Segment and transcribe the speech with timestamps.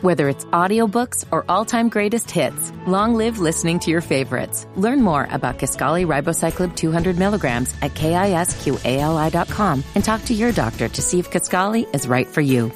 [0.00, 4.64] Whether it's audiobooks or all-time greatest hits, long live listening to your favorites.
[4.76, 11.02] Learn more about Kisqali Ribociclib 200 milligrams at kisqali.com and talk to your doctor to
[11.02, 12.70] see if Kisqali is right for you.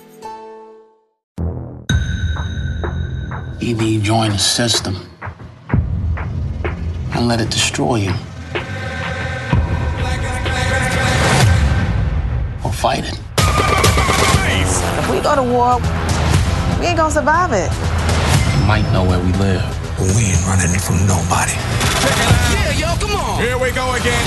[3.60, 4.96] Either you join the system
[7.14, 8.10] and let it destroy you,
[12.64, 13.16] or fight it.
[14.98, 15.78] If we go to war,
[16.82, 17.70] we ain't gonna survive it.
[18.58, 19.62] You might know where we live.
[19.96, 21.52] But we ain't running from nobody.
[22.50, 23.40] Yeah, yo, come on.
[23.40, 24.26] Here we go again.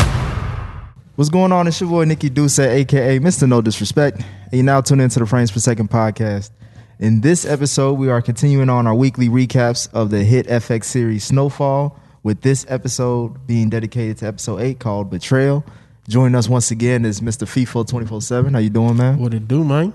[1.17, 1.67] What's going on?
[1.67, 3.45] It's your boy Nikki Duce, aka Mr.
[3.47, 6.52] No Disrespect, and you now tune into the Frames Per Second podcast.
[6.99, 11.25] In this episode, we are continuing on our weekly recaps of the hit FX series
[11.25, 15.66] Snowfall, with this episode being dedicated to episode 8 called Betrayal.
[16.08, 17.45] Joining us once again is Mr.
[17.45, 18.53] FIFO 24-7.
[18.53, 19.19] How you doing, man?
[19.19, 19.94] What it do, man?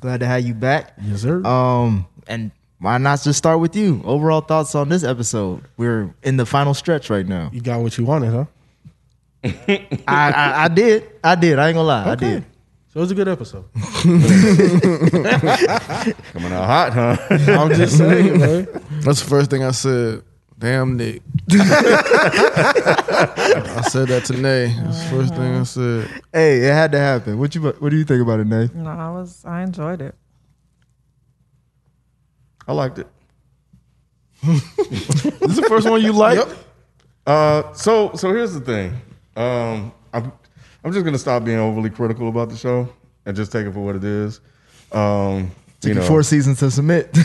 [0.00, 0.94] Glad to have you back.
[1.02, 1.44] Yes, sir.
[1.44, 4.00] Um, and why not just start with you?
[4.04, 5.62] Overall thoughts on this episode?
[5.76, 7.50] We're in the final stretch right now.
[7.52, 8.44] you got what you wanted, huh?
[9.44, 11.06] I, I, I did.
[11.22, 11.58] I did.
[11.58, 12.10] I ain't gonna lie.
[12.10, 12.44] I did.
[12.92, 13.66] So it was a good episode.
[14.02, 14.22] Coming
[16.52, 17.16] out hot, huh?
[17.30, 18.66] I'm just saying, man.
[19.02, 20.24] That's the first thing I said.
[20.60, 21.22] Damn Nick.
[21.50, 21.56] I
[23.88, 24.74] said that to Nay.
[24.76, 26.22] That's the first thing I said.
[26.34, 27.38] Hey, it had to happen.
[27.38, 28.74] What you what do you think about it, Nate?
[28.74, 30.14] No, I was I enjoyed it.
[32.68, 33.06] I liked it.
[34.44, 36.54] this is the first one you liked.
[37.26, 39.00] Uh, so so here's the thing.
[39.36, 40.30] Um, I'm
[40.84, 42.86] I'm just gonna stop being overly critical about the show
[43.24, 44.40] and just take it for what it is.
[44.92, 47.16] Um, Took you you know, four seasons to submit.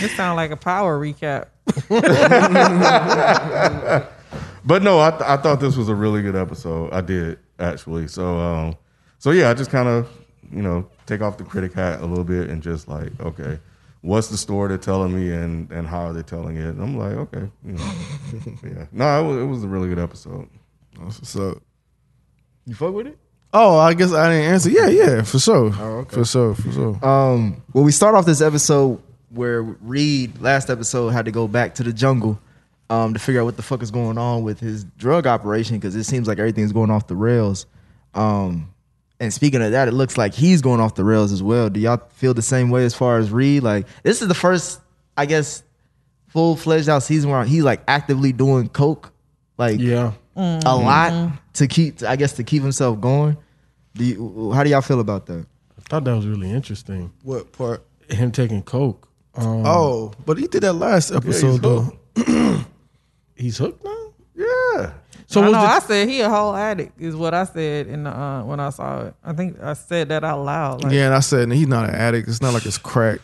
[0.00, 1.48] It sounds like a power recap.
[4.64, 6.92] but no, I th- I thought this was a really good episode.
[6.92, 8.08] I did actually.
[8.08, 8.76] So um,
[9.18, 10.08] so yeah, I just kind of
[10.50, 13.58] you know take off the critic hat a little bit and just like okay.
[14.04, 16.70] What's the story they're telling me, and, and how are they telling it?
[16.70, 17.92] And I'm like, okay, you know,
[18.64, 18.86] yeah.
[18.90, 20.48] No, it was, it was a really good episode.
[21.22, 21.60] So,
[22.66, 23.18] you fuck with it?
[23.52, 24.70] oh, I guess I didn't answer.
[24.70, 25.72] Yeah, yeah, for sure.
[25.78, 26.16] Oh, okay.
[26.16, 27.04] For sure, for sure.
[27.04, 29.00] Um, well, we start off this episode
[29.32, 32.38] where Reed last episode had to go back to the jungle
[32.90, 35.94] um, to figure out what the fuck is going on with his drug operation because
[35.96, 37.66] it seems like everything's going off the rails.
[38.14, 38.68] Um,
[39.20, 41.70] and speaking of that, it looks like he's going off the rails as well.
[41.70, 43.62] Do y'all feel the same way as far as Reed?
[43.62, 44.80] Like this is the first,
[45.16, 45.62] I guess,
[46.28, 49.12] full fledged out season where he's like actively doing coke,
[49.58, 50.12] like Yeah.
[50.36, 53.36] a lot to keep, I guess, to keep himself going.
[53.94, 55.46] Do you, how do y'all feel about that?
[55.78, 57.12] I thought that was really interesting.
[57.22, 57.82] What part?
[58.08, 59.08] Him taking coke.
[59.34, 61.98] Um, Oh, but he did that last episode though.
[63.34, 64.12] he's hooked now.
[64.34, 64.92] Yeah.
[65.26, 65.60] So I was know.
[65.62, 68.60] the- I said he a whole addict is what I said in the uh, when
[68.60, 69.14] I saw it.
[69.24, 70.84] I think I said that out loud.
[70.84, 72.28] Like, Yeah, and I said he's not an addict.
[72.28, 73.20] It's not like it's crack.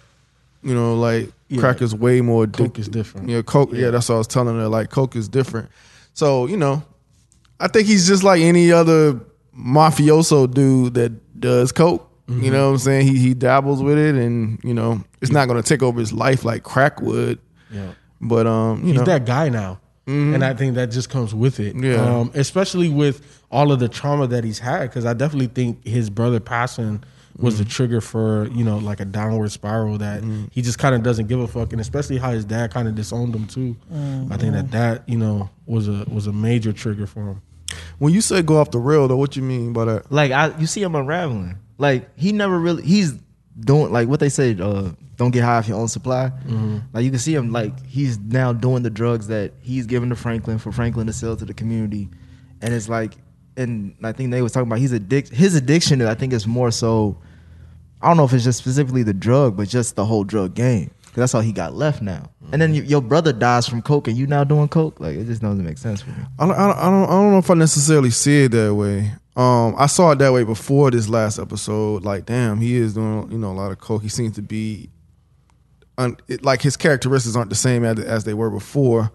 [0.62, 2.56] You know, like crack is way more addictive.
[2.56, 3.28] Coke is different.
[3.28, 3.70] Yeah, coke.
[3.72, 3.90] Yeah.
[3.90, 4.68] that's what I was telling her.
[4.68, 5.68] Like coke is different.
[6.14, 6.82] So you know,
[7.60, 9.20] I think he's just like any other
[9.56, 12.07] mafioso dude that does coke.
[12.28, 12.44] Mm-hmm.
[12.44, 13.06] You know what I'm saying?
[13.06, 16.12] He he dabbles with it, and you know, it's not going to take over his
[16.12, 17.38] life like crack would.
[17.70, 17.92] Yeah.
[18.20, 19.80] But um, you He's know, that guy now.
[20.06, 21.76] And I think that just comes with it.
[21.76, 21.96] Yeah.
[21.96, 24.84] Um, especially with all of the trauma that he's had.
[24.88, 27.04] Because I definitely think his brother passing
[27.36, 31.02] was the trigger for, you know, like a downward spiral that he just kind of
[31.02, 31.72] doesn't give a fuck.
[31.72, 33.76] And especially how his dad kind of disowned him too.
[34.30, 37.42] I think that that, you know, was a was a major trigger for him.
[37.98, 40.10] when you say go off the rail, though, what you mean by that?
[40.10, 41.58] like I you see him unraveling.
[41.78, 43.14] Like he never really he's
[43.60, 46.30] doing like what they say, uh, don't get high off your own supply.
[46.92, 50.16] Like you can see him like he's now doing the drugs that he's giving to
[50.16, 52.08] Franklin for Franklin to sell to the community.
[52.62, 53.14] And it's like
[53.56, 56.70] and I think they was talking about he's addic- his addiction I think is more
[56.70, 57.18] so
[58.00, 60.90] I don't know if it's just specifically the drug, but just the whole drug game.
[61.06, 62.30] 'Cause that's all he got left now.
[62.52, 65.00] And then you, your brother dies from coke, and you now doing coke.
[65.00, 66.16] Like it just doesn't make sense for me.
[66.38, 69.10] I don't, I don't, I don't know if I necessarily see it that way.
[69.38, 72.04] Um, I saw it that way before this last episode.
[72.04, 74.02] Like, damn, he is doing, you know, a lot of coke.
[74.02, 74.90] He seems to be,
[75.96, 79.12] un, it, like his characteristics aren't the same as, as they were before.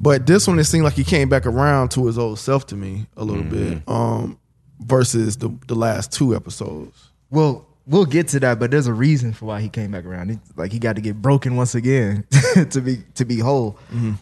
[0.00, 2.76] But this one, it seemed like he came back around to his old self to
[2.76, 3.82] me a little bit.
[3.88, 4.38] Um,
[4.80, 7.10] versus the the last two episodes.
[7.30, 10.30] Well, we'll get to that, but there's a reason for why he came back around.
[10.30, 12.26] He, like he got to get broken once again
[12.70, 13.78] to be to be whole.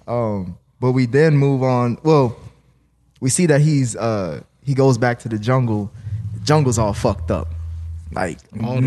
[0.06, 1.98] Um, but we then move on.
[2.02, 2.36] Well,
[3.20, 5.90] we see that he's uh he goes back to the jungle.
[6.34, 7.48] The jungle's all fucked up.
[8.12, 8.38] Like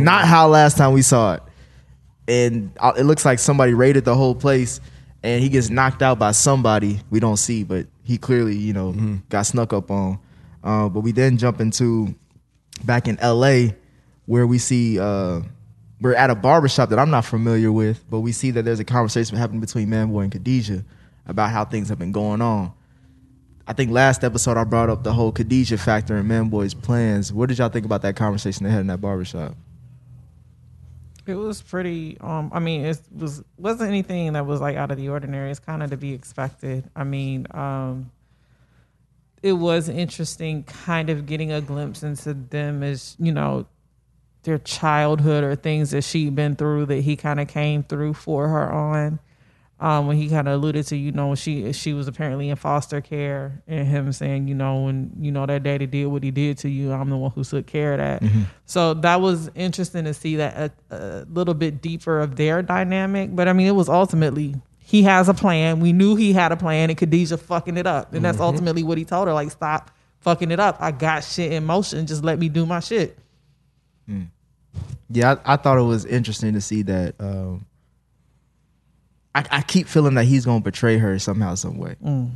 [0.04, 1.44] not how last time we saw it.
[2.28, 4.80] And uh, it looks like somebody raided the whole place
[5.24, 8.92] and he gets knocked out by somebody we don't see, but he clearly, you know,
[9.30, 10.20] got snuck up on.
[10.64, 12.14] Uh, but we then jump into
[12.84, 13.74] back in LA
[14.26, 15.40] where we see uh
[16.02, 18.84] we're at a barbershop that I'm not familiar with, but we see that there's a
[18.86, 20.84] conversation happening between Manboy and Khadijah
[21.26, 22.74] about how things have been going on.
[23.68, 27.34] I think last episode I brought up the whole Khadijah factor in Manboy's plans.
[27.34, 29.56] What did y'all think about that conversation they had in that barbershop?
[31.26, 32.18] It was pretty.
[32.22, 35.50] Um, I mean, it was wasn't anything that was like out of the ordinary.
[35.50, 36.90] It's kind of to be expected.
[36.96, 38.12] I mean, um,
[39.42, 43.66] it was interesting, kind of getting a glimpse into them as you know
[44.44, 48.48] their childhood or things that she'd been through that he kind of came through for
[48.48, 49.20] her on.
[49.78, 53.02] Um, when he kind of alluded to, you know, she she was apparently in foster
[53.02, 56.58] care, and him saying, you know, when you know that daddy did what he did
[56.60, 58.24] to you, I'm the one who took care of that.
[58.66, 63.36] So that was interesting to see that a, a little bit deeper of their dynamic.
[63.36, 65.82] But I mean, it was ultimately he has a plan.
[65.82, 68.98] We knew he had a plan, and Khadijah fucking it up, and that's ultimately what
[68.98, 69.34] he told her.
[69.34, 70.78] Like, stop fucking it up.
[70.80, 72.06] I got shit in motion.
[72.08, 73.18] Just let me do my shit.
[75.10, 77.16] Yeah, I, I thought it was interesting to see that.
[77.20, 77.66] Um,
[79.36, 81.96] I, I keep feeling that he's gonna betray her somehow, some way.
[82.04, 82.32] Mm.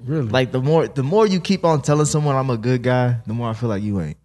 [0.00, 0.28] Really?
[0.28, 3.32] Like the more the more you keep on telling someone I'm a good guy, the
[3.32, 4.18] more I feel like you ain't.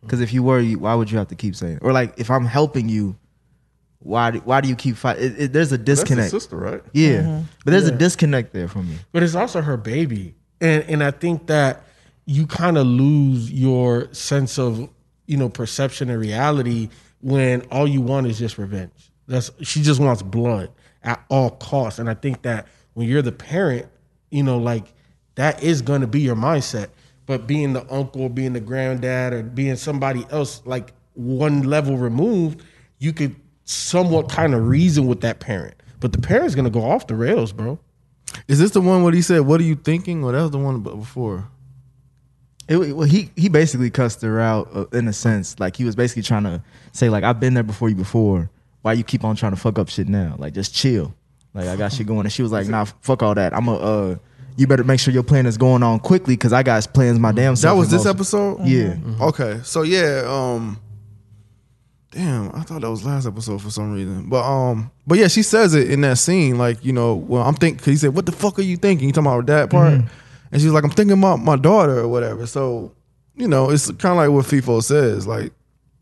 [0.00, 1.80] Because if you were, you, why would you have to keep saying?
[1.82, 3.16] Or like if I'm helping you,
[3.98, 5.24] why do, why do you keep fighting?
[5.24, 6.30] It, it, there's a That's his disconnect.
[6.30, 6.82] sister, right?
[6.92, 7.42] Yeah, mm-hmm.
[7.64, 8.96] but there's a disconnect there for me.
[9.12, 11.82] but it's also her baby and and i think that
[12.24, 14.88] you kind of lose your sense of
[15.26, 16.88] you know perception and reality
[17.20, 20.70] when all you want is just revenge that's she just wants blood
[21.06, 23.86] at all costs and i think that when you're the parent
[24.30, 24.92] you know like
[25.36, 26.88] that is going to be your mindset
[27.26, 32.62] but being the uncle being the granddad or being somebody else like one level removed
[32.98, 36.84] you could somewhat kind of reason with that parent but the parent's going to go
[36.84, 37.78] off the rails bro
[38.48, 40.58] Is this the one where he said, "What are you thinking?" Or that was the
[40.58, 41.48] one before?
[42.68, 45.58] It, well, he he basically cussed her out uh, in a sense.
[45.60, 46.62] Like he was basically trying to
[46.92, 48.50] say, like I've been there before you before.
[48.86, 50.36] Why you keep on trying to fuck up shit now?
[50.38, 51.12] Like just chill.
[51.52, 52.20] Like I got shit going.
[52.20, 53.52] And she was like, Nah, fuck all that.
[53.52, 53.74] I'm a.
[53.74, 54.16] Uh,
[54.56, 57.32] you better make sure your plan is going on quickly because I got plans my
[57.32, 58.64] damn That was this motion." episode.
[58.64, 58.96] Yeah.
[59.20, 60.80] Okay, so yeah, um,
[62.12, 65.42] damn, I thought that was last episode for some reason, but um, but yeah, she
[65.42, 68.24] says it in that scene, like you know, well, I'm thinking, cause he said, "What
[68.24, 71.18] the fuck are you thinking?" You talking about that part, and she's like, "I'm thinking
[71.18, 72.92] about my daughter or whatever." So,
[73.34, 75.52] you know, it's kind of like what FIFO says, like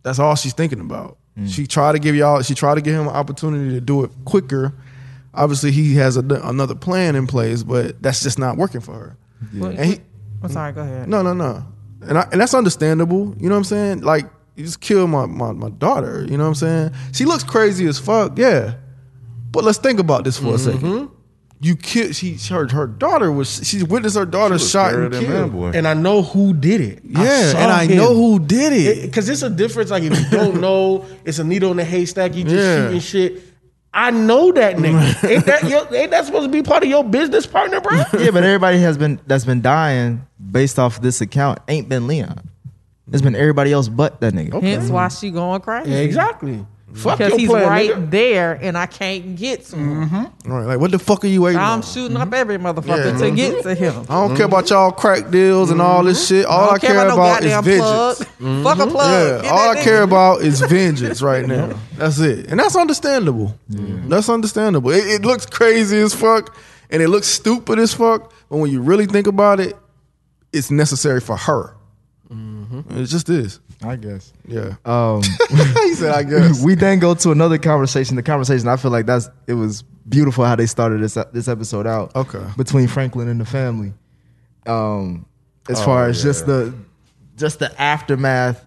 [0.03, 1.17] that's all she's thinking about.
[1.39, 1.49] Mm.
[1.49, 4.11] She tried to give y'all, she tried to give him an opportunity to do it
[4.25, 4.75] quicker.
[5.33, 9.17] Obviously, he has a, another plan in place, but that's just not working for her.
[9.53, 10.01] What- And he,
[10.43, 10.73] I'm sorry.
[10.73, 11.09] Go ahead.
[11.09, 11.67] no, no, no.
[12.03, 13.35] And I, and that's understandable.
[13.39, 14.01] You know what I'm saying?
[14.03, 14.27] Like
[14.57, 16.25] you just killed my, my my daughter.
[16.29, 16.91] You know what I'm saying?
[17.13, 18.39] She looks crazy as fuck.
[18.39, 18.75] Yeah.
[19.51, 20.73] But let's think about this for a mm-hmm.
[20.73, 21.11] second.
[21.65, 22.15] You killed.
[22.15, 23.67] She her her daughter was.
[23.67, 25.53] She witnessed her daughter shot and killed.
[25.53, 25.75] Manboy.
[25.75, 27.01] and I know who did it.
[27.05, 27.97] Yeah, saw and I him.
[27.97, 29.03] know who did it.
[29.07, 29.91] Because it's a difference.
[29.91, 32.35] Like if you don't know, it's a needle in the haystack.
[32.35, 32.85] You just Yeah.
[32.85, 33.43] shooting shit.
[33.95, 35.29] I know that nigga.
[35.31, 37.97] ain't that your, ain't that supposed to be part of your business partner, bro?
[38.19, 42.51] yeah, but everybody has been that's been dying based off this account ain't been Leon.
[43.13, 44.55] It's been everybody else but that nigga.
[44.55, 44.71] Okay.
[44.73, 45.91] Hence why she going crazy.
[45.91, 46.67] Yeah, exactly.
[46.95, 48.11] Fuck Because he's plan, right nigga.
[48.11, 50.09] there, and I can't get to him.
[50.09, 50.53] Mm-hmm.
[50.53, 51.83] All right, like what the fuck are you waiting I'm on?
[51.83, 52.35] shooting up mm-hmm.
[52.35, 53.19] every motherfucker Yeah.
[53.19, 53.35] to mm-hmm.
[53.35, 54.07] get to him.
[54.09, 56.47] I don't care about y'all crack deals and all this shit.
[56.47, 58.25] All I, don't care, no about is goddamn vengeance.
[58.39, 58.63] plug.
[58.65, 59.45] Fuck a plug.
[59.45, 61.79] Yeah, all that I care about is vengeance right now.
[61.97, 63.59] That's it, and that's understandable.
[63.69, 64.91] That's understandable.
[64.91, 66.57] It, it looks crazy as fuck,
[66.91, 68.33] and it looks stupid as fuck.
[68.49, 69.77] But when you really think about it,
[70.53, 71.75] it's necessary for her.
[72.91, 73.61] It just is.
[73.87, 74.33] I guess.
[74.47, 74.75] Yeah.
[74.85, 78.17] Um, he said, "I guess." we then go to another conversation.
[78.17, 81.87] The conversation I feel like that's it was beautiful how they started this this episode
[81.87, 82.15] out.
[82.17, 82.45] Okay.
[82.57, 83.93] between Franklin and the family.
[84.67, 85.27] Um,
[85.69, 86.75] as Oh, far as just the
[87.37, 88.65] just the aftermath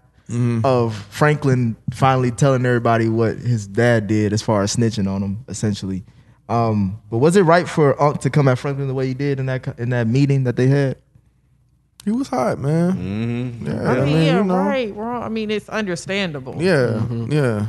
[0.66, 5.46] of Franklin finally telling everybody what his dad did as far as snitching on him,
[5.48, 6.04] essentially.
[6.50, 9.40] Um, but was it right for Unc to come at Franklin the way he did
[9.40, 10.98] in that in that meeting that they had?
[12.08, 12.94] He was hot, man.
[12.94, 13.68] Mm-hmm.
[13.68, 14.56] Yeah, I mean, yeah, you know.
[14.56, 15.24] right, wrong.
[15.24, 16.56] I mean, it's understandable.
[16.58, 17.68] Yeah, yeah,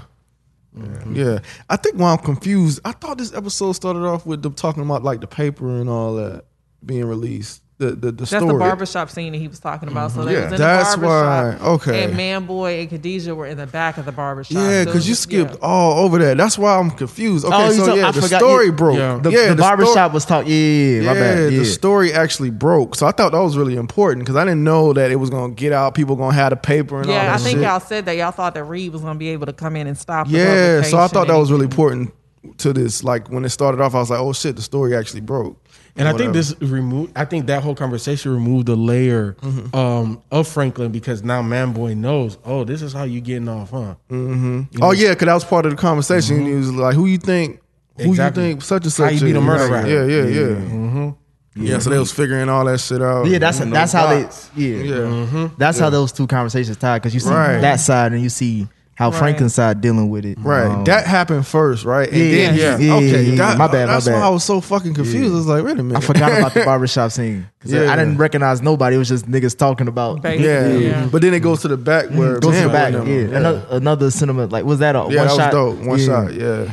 [1.10, 1.38] yeah.
[1.68, 2.78] I think why I'm confused.
[2.84, 6.14] I thought this episode started off with them talking about like the paper and all
[6.14, 6.44] that
[6.86, 7.64] being released.
[7.78, 8.46] The the, the That's story.
[8.52, 10.10] the barbershop scene that he was talking about.
[10.10, 10.44] So they Yeah.
[10.46, 11.60] was in That's the barbershop.
[11.62, 12.04] why- okay.
[12.04, 14.56] And Manboy and Khadijah were in the back of the barbershop.
[14.56, 15.58] Yeah, So it because you was- skipped yeah.
[15.62, 16.36] all over that.
[16.36, 17.44] That's why I'm confused.
[17.44, 18.98] Okay, Oh, you so talk- yeah, I the forgot story you- broke.
[18.98, 19.20] Yeah.
[19.22, 20.50] The, yeah, the, sto- barbershop was talking.
[20.50, 20.56] Yeah,
[21.02, 21.52] yeah, my bad.
[21.52, 22.96] the story actually broke.
[22.96, 25.52] So I thought that was really important because I didn't know that it was gonna
[25.52, 25.94] get out.
[25.94, 27.62] People gonna have the paper and all Yeah, that I think shit.
[27.68, 29.86] y'all said that y'all thought that Reed was going to be able to come in
[29.86, 30.26] and stop.
[30.26, 32.12] the Yeah, so I thought that publication was really important
[32.58, 33.04] to this.
[33.04, 35.62] Like when it started off, I was like, oh shit, the story actually broke.
[35.98, 37.12] And I think this removed.
[37.16, 39.74] I think that whole conversation removed a layer Mm-hmm.
[39.76, 42.38] um, of Franklin because now Manboy knows.
[42.44, 43.96] Oh, this is how you getting off, huh?
[44.10, 44.82] Mm-hmm.
[44.82, 46.44] Oh yeah, because that was part of the conversation.
[46.46, 47.60] He was like, "Who you think?
[47.98, 48.44] Who Exactly.
[48.44, 48.62] you think?
[48.62, 49.14] Such and How such?
[49.14, 49.82] you beat a is?" murder Right.
[49.82, 49.86] rap.
[49.86, 50.46] Yeah, yeah, yeah.
[50.56, 51.08] Mm-hmm.
[51.56, 51.78] Yeah.
[51.80, 53.26] So they was figuring all that shit out.
[53.26, 54.28] Yeah, that's that's how they.
[54.54, 55.48] Yeah, yeah.
[55.58, 57.58] that's how those two conversations tied because you see Right.
[57.60, 59.18] that side and you see how Right.
[59.20, 60.38] Franklin's side dealing with it.
[60.40, 62.08] Right, Um, that happened first, right?
[62.10, 63.36] And Yeah, then, yeah, yeah, okay, yeah, yeah.
[63.36, 64.14] that- My bad, my That's bad.
[64.14, 65.32] why I was so fucking confused.
[65.32, 67.92] I was like, wait a minute, I forgot about the barbershop scene because Yeah.
[67.92, 68.96] I didn't recognize nobody.
[68.96, 70.20] It was just niggas talking about.
[70.22, 70.66] Ba- Yeah.
[70.66, 71.08] Yeah.
[71.12, 73.36] but then it goes to the back where Goes to the back, them- yeah.
[73.38, 75.54] Another another cinema like was that a yeah, one that shot?
[75.54, 75.86] was dope.
[75.86, 76.04] One Yeah.
[76.06, 76.72] shot, yeah.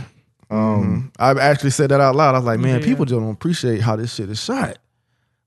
[0.50, 2.34] Um, I actually said that out loud.
[2.34, 2.86] I was like, man, Yeah.
[2.86, 4.78] people don't appreciate how this shit is shot.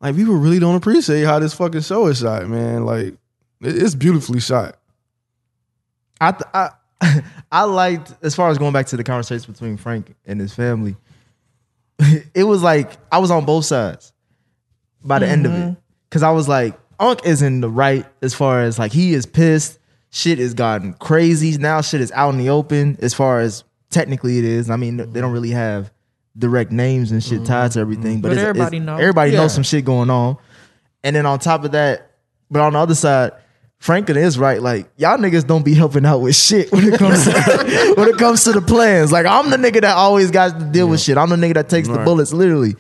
[0.01, 2.85] Like, people really don't appreciate how this fucking show is shot, man.
[2.85, 3.15] Like,
[3.61, 4.77] it's beautifully shot.
[6.21, 6.71] I th- I
[7.53, 10.97] I liked as far as going back to the conversation between Frank and his family.
[12.35, 14.13] It was like I was on both sides
[15.03, 15.75] by the end of it mm-hmm.
[16.09, 19.27] because I was like, Unc is in the right as far as like he is
[19.27, 19.81] pissed.
[20.11, 21.81] Shit has gotten crazy now.
[21.81, 24.71] Shit is out in the open as far as technically it is.
[24.71, 25.93] I mean, they don't really have
[26.37, 27.81] direct names and shit tied to mm-hmm.
[27.81, 29.01] everything, but, But it's, everybody it's- knows.
[29.01, 29.41] Everybody Yeah.
[29.41, 30.37] knows some shit going on.
[31.03, 32.13] And then on top of that,
[32.51, 33.33] but on the other side,
[33.79, 34.61] Franklin is right.
[34.61, 37.33] Like y'all niggas don't be helping out with shit when it comes to,
[37.97, 39.13] when it comes to the plans.
[39.13, 41.17] Like I'm the nigga that always got to deal with shit.
[41.17, 42.77] I'm the nigga that takes the bullets literally.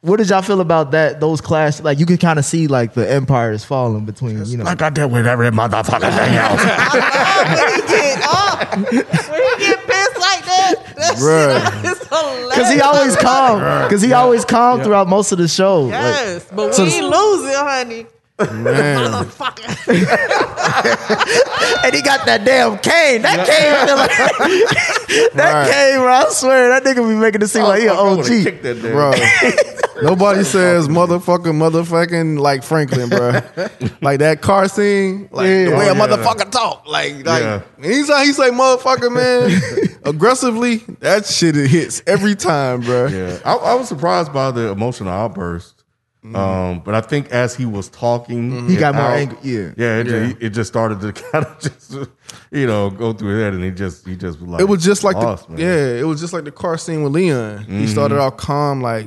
[0.00, 1.18] What did y'all feel about that?
[1.20, 4.56] Those clash, like you could kind of see like the empire is falling between you
[4.56, 4.64] know.
[4.64, 6.62] Like I did with every motherfucking thing else.
[9.28, 11.82] when he get pissed like that, that Bruh.
[11.82, 12.54] shit is hilarious.
[12.54, 13.90] Cause he always calm.
[13.90, 15.82] Cause he always calm throughout most of the show.
[15.82, 18.06] Like, Yes, but So- we ain't losing, honey.
[18.38, 18.98] Man.
[19.12, 19.66] Motherfucker.
[21.84, 23.22] and he got that damn cane.
[23.22, 25.70] That cane, feel like, that Right.
[25.72, 26.12] cane, bro.
[26.12, 28.24] I swear that nigga be making it seem like he an I OG.
[28.62, 29.12] that bro.
[30.08, 33.40] Nobody says motherfucker, motherfucking like Franklin, bro.
[34.00, 35.78] Like that car scene, like the Yeah.
[35.78, 36.06] way a Oh, yeah.
[36.06, 37.62] motherfucker talk, like like Yeah.
[37.82, 39.50] anytime he say motherfucker, man,
[40.04, 43.06] aggressively, that shit it hits every time, bro.
[43.08, 45.77] Yeah, I, I was surprised by the emotional outburst.
[46.28, 46.36] Mm-hmm.
[46.36, 48.68] Um, but I think as he was talking, mm-hmm.
[48.68, 49.72] He got more out, angry, yeah.
[49.76, 50.26] yeah, it, Yeah.
[50.28, 51.92] Just, it just started to kind of just,
[52.50, 54.84] you know, go through his head, and he just, he just was like, It was
[54.84, 55.60] just like lost, the man.
[55.60, 57.64] yeah, it was just like the car scene with Leon.
[57.64, 57.86] He mm-hmm.
[57.86, 59.06] started off calm, like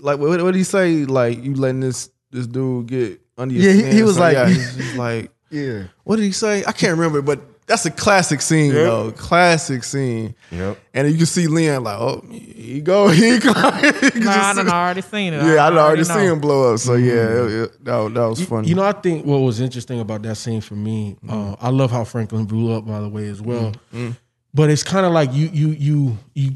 [0.00, 1.04] like what, what did he say?
[1.04, 4.18] Like you letting this this dude get under your Yeah, he- skin he or was
[4.18, 5.84] like- yeah, he's just like Yeah.
[6.04, 6.64] what did he say?
[6.66, 9.10] I can't remember, but that's a classic scene, though.
[9.12, 10.34] Classic scene.
[10.52, 10.78] Yep.
[10.94, 13.48] And you can see Leon like, oh, he go, he go.
[13.52, 15.38] You Nah, I just done already seen it.
[15.44, 16.14] Yeah, I done already know.
[16.14, 16.78] seen him blow up.
[16.78, 17.06] So mm-hmm.
[17.06, 18.68] yeah, it- it- that, was- that was funny.
[18.68, 21.52] You know, I think what was interesting about that scene for me, mm-hmm.
[21.52, 23.72] uh, I love how Franklin blew up, by the way, as well.
[23.92, 24.10] Mm-hmm.
[24.54, 26.52] But it's kind of like you you you you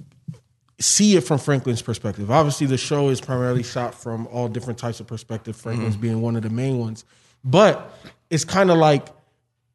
[0.79, 2.31] see it from Franklin's perspective.
[2.31, 5.55] Obviously, the show is primarily shot from all different types of perspective.
[5.57, 7.05] Franklin's being one of the main ones,
[7.45, 7.93] but
[8.31, 9.09] it's kind of like,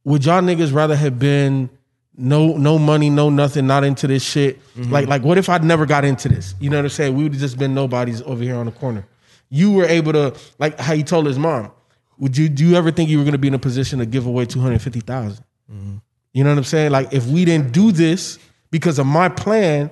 [0.05, 1.69] would y'all niggas rather have been
[2.15, 4.61] no no money, no nothing, not into this shit?
[4.75, 4.91] Mm-hmm.
[4.91, 6.55] Like like, what if I'd never got into this?
[6.61, 7.15] You know what I'm saying?
[7.15, 9.05] We would have just been nobodies over here on the corner.
[9.49, 11.71] You were able to like how he told his mom.
[12.19, 14.05] Would you do you ever think you were going to be in a position to
[14.05, 15.95] give away two hundred fifty mm-hmm.
[16.33, 16.91] You know what I'm saying?
[16.91, 18.39] Like if we didn't do this
[18.71, 19.89] because of my plan,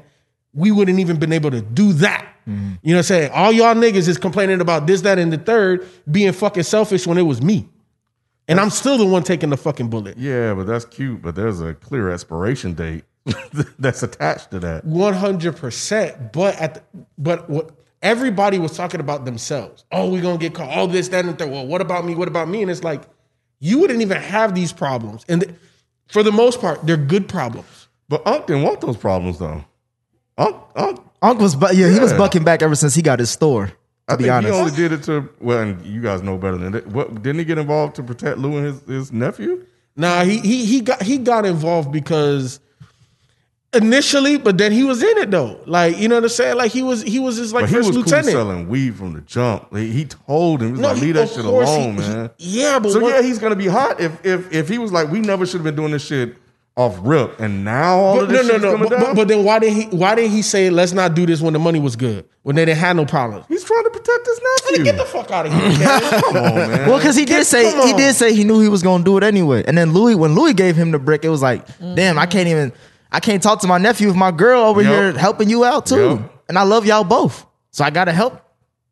[0.53, 2.27] we wouldn't even been able to do that.
[2.47, 2.73] Mm-hmm.
[2.81, 3.31] You know what I'm saying?
[3.31, 7.17] All y'all niggas is complaining about this, that, and the third being fucking selfish when
[7.17, 7.67] it was me.
[8.47, 10.17] And I'm still the one taking the fucking bullet.
[10.17, 11.21] Yeah, but that's cute.
[11.21, 13.05] But there's a clear expiration date
[13.79, 14.83] that's attached to that.
[14.85, 16.33] One hundred percent.
[16.33, 16.81] But at the,
[17.17, 17.71] but what
[18.01, 19.85] everybody was talking about themselves.
[19.91, 20.69] Oh, we're gonna get caught.
[20.69, 21.51] All this, that, and the third.
[21.51, 22.15] Well, what about me?
[22.15, 22.61] What about me?
[22.61, 23.03] And it's like
[23.59, 25.23] you wouldn't even have these problems.
[25.29, 25.55] And th-
[26.07, 27.87] for the most part, they're good problems.
[28.09, 29.63] But Unc didn't want those problems though.
[30.37, 33.29] Unc, Unc, Unc was, bu- yeah, he was bucking back ever since he got his
[33.29, 33.71] store.
[34.07, 36.57] I be think honest, he only did it to well, and you guys know better
[36.57, 36.87] than that.
[36.87, 39.65] What didn't he get involved to protect Lou and his, his nephew?
[39.95, 42.59] Nah, he he he got he got involved because
[43.73, 45.59] initially, but then he was in it though.
[45.65, 46.57] Like you know what I'm saying?
[46.57, 48.25] Like he was he was his like but he first was lieutenant.
[48.27, 49.75] cool selling weed from the jump.
[49.75, 52.29] He, he told him, he was No, like, leave that shit alone, he- he- man.
[52.37, 55.09] yeah, but so what- yeah, he's gonna be hot if if if he was like,
[55.09, 56.35] we never should have been doing this shit
[56.75, 58.77] off rip, and now all But of no, this no, shit's no.
[58.77, 61.39] But, but, but then why did he why didn't he say let's not do this
[61.41, 63.45] when the money was good when they didn't have no problems?
[63.47, 64.83] he's trying to protect his nephew.
[64.83, 66.01] Get the fuck out of here, man.
[66.21, 66.89] Come on, man.
[66.89, 69.23] Well, because he did say he did say he knew he was gonna do it
[69.23, 69.63] anyway.
[69.67, 71.93] And then Louis, when Louis gave him the brick, it was like, mm-hmm.
[71.95, 72.73] damn, I can't even,
[73.11, 74.91] I can't talk to my nephew if my girl over Yep.
[74.91, 76.09] here helping you out too.
[76.21, 76.31] Yep.
[76.49, 78.41] And I love y'all both, so I gotta help.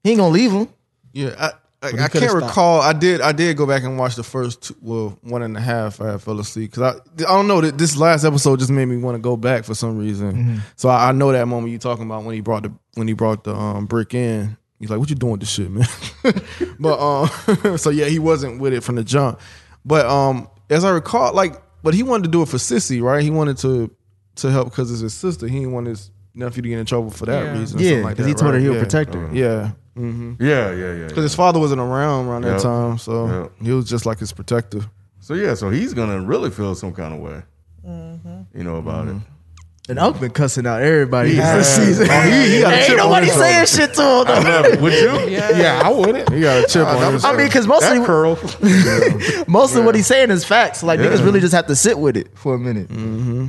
[0.04, 0.68] He ain't gonna leave him.
[1.14, 1.52] Yeah,
[1.84, 2.36] I, I can't stopped.
[2.36, 2.82] recall.
[2.82, 3.22] I did.
[3.22, 6.00] I did go back and watch the first two, well, one and a half.
[6.00, 7.24] I fell asleep because I.
[7.24, 7.60] I don't know.
[7.62, 10.32] that This last episode just made me want to go back for some reason.
[10.34, 10.58] Mm-hmm.
[10.76, 13.14] So I, I know that moment you talking about when he brought the when he
[13.14, 14.58] brought the um, brick in.
[14.80, 15.88] He's like, "What you doing with this shit, man?"
[16.80, 19.40] but um, so yeah, he wasn't with it from the jump.
[19.84, 23.24] But um, as I recall, like, but he wanted to do it for Cissy, right?
[23.24, 23.90] He wanted to
[24.36, 25.48] to help because it's his sister.
[25.48, 27.60] He didn't want his nephew to get in trouble for that Yeah.
[27.60, 27.80] reason.
[27.80, 28.84] Yeah, something like because he told her he would Yeah.
[28.84, 29.30] protect her.
[29.34, 29.72] Yeah.
[29.98, 30.44] Mm-hmm.
[30.44, 31.08] Yeah, yeah, yeah.
[31.08, 32.62] Because his father wasn't around around that Yep.
[32.62, 33.52] time, so Yep.
[33.62, 34.82] he was just like his protector.
[35.20, 37.42] So yeah, so he's gonna really feel some kind of way.
[38.54, 39.16] You know about it.
[39.90, 41.58] And Unc been cussing out everybody Yeah.
[41.58, 42.08] this season.
[42.10, 44.26] Oh, he- he got a Ain't chip on nobody his saying shit to him.
[44.28, 44.34] though.
[44.34, 44.80] I love it.
[44.82, 45.30] Would you?
[45.30, 45.50] Yeah.
[45.58, 46.32] Yeah, I wouldn't.
[46.32, 49.46] He got a chip on his I mean, because mostly That curl.
[49.48, 50.84] most of what he's saying is facts.
[50.84, 51.08] Like Yeah.
[51.08, 52.90] niggas really just have to sit with it for a minute.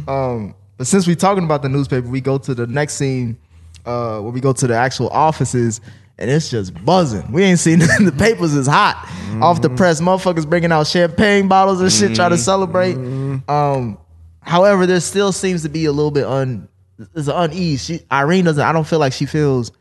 [0.08, 3.36] Um, but since we talking about the newspaper, we go to the next scene
[3.84, 5.80] uh, where we go to the actual offices,
[6.22, 7.30] and it's just buzzing.
[7.32, 8.06] We ain't seen nothing.
[8.06, 9.06] the papers is hot
[9.42, 10.00] off the press.
[10.00, 12.94] Motherfuckers bringing out champagne bottles and shit, trying to celebrate.
[12.94, 13.98] Um,
[14.40, 16.68] however, there still seems to be a little bit un.
[17.14, 17.84] There's an unease.
[17.84, 18.62] She, Irene doesn't.
[18.62, 19.72] I don't feel like she feels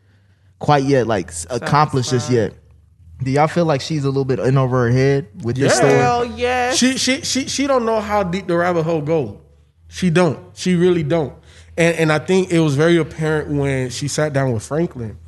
[0.58, 2.54] quite yet like s- accomplished just yet.
[3.22, 5.76] Do y'all feel like she's a little bit in over her head with this Yeah.
[5.78, 5.92] story?
[5.92, 6.72] Hell yeah.
[6.72, 9.40] She she she she don't know how deep the rabbit hole go.
[9.88, 10.40] She don't.
[10.56, 11.32] She really don't.
[11.76, 15.18] And and I think it was very apparent when she sat down with Franklin,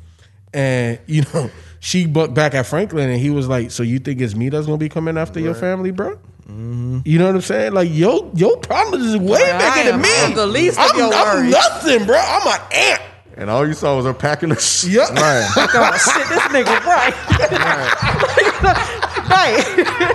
[0.55, 4.21] and you know she bucked back at Franklin, and he was like, "So you think
[4.21, 6.99] it's me that's gonna be coming after your family, bro?" Mm-hmm.
[7.05, 7.73] You know what I'm saying?
[7.73, 10.09] Like yo, your problems is way I bigger than me.
[10.17, 11.51] I'm the least of I'm, your I'm worries.
[11.51, 12.17] nothing, bro.
[12.17, 13.01] I'm an ant.
[13.37, 14.91] And all you saw was her packing the shit.
[14.91, 15.09] Yep.
[15.11, 17.13] oh, shit, this nigga right.
[19.27, 19.57] hey,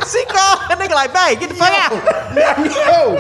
[0.09, 1.93] she called a nigga like, babe, get the fuck out.
[2.65, 3.19] Yo.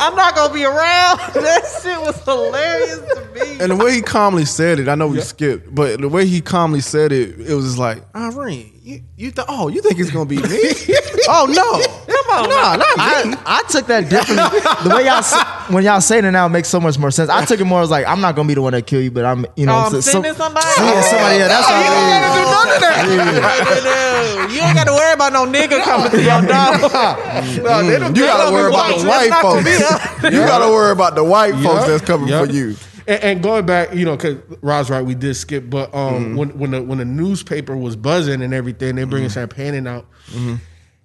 [0.00, 1.20] I'm not gonna be around.
[1.42, 3.58] That shit was hilarious to me.
[3.60, 6.40] And the way he calmly said it, I know we skipped, but the way he
[6.40, 10.24] calmly said it, it was like, Irene, you, you th- oh, you think it's gonna
[10.26, 10.42] be me?
[11.28, 11.91] oh no, Come
[12.40, 13.34] on, nah, not me.
[13.44, 14.60] I, I took that differently.
[14.88, 17.28] the way y'all s- when y'all saying it now it makes so much more sense.
[17.30, 19.10] I took it more as like I'm not gonna be the one that kill you,
[19.10, 20.66] but I'm you know Oh, I'm so- sending so- somebody?
[20.78, 21.38] Yeah, oh, somebody.
[21.38, 21.92] Yeah, that's Oh, you how.
[21.92, 24.48] don't gotta do none of that.
[24.52, 26.48] You ain't got to worry about no nigga coming to your mm.
[26.48, 27.62] door.
[27.64, 30.24] No, they don't- you gotta worry about the white folks.
[30.24, 32.46] You gotta worry about the white folks that's coming yup.
[32.46, 32.76] for you.
[33.06, 36.36] And, and going back, you know, because Rod's right, we did skip, but um, mm.
[36.36, 39.34] when when the when the newspaper was buzzing and everything, they bringing mm.
[39.34, 40.06] champagne out.
[40.30, 40.54] Mm-hmm.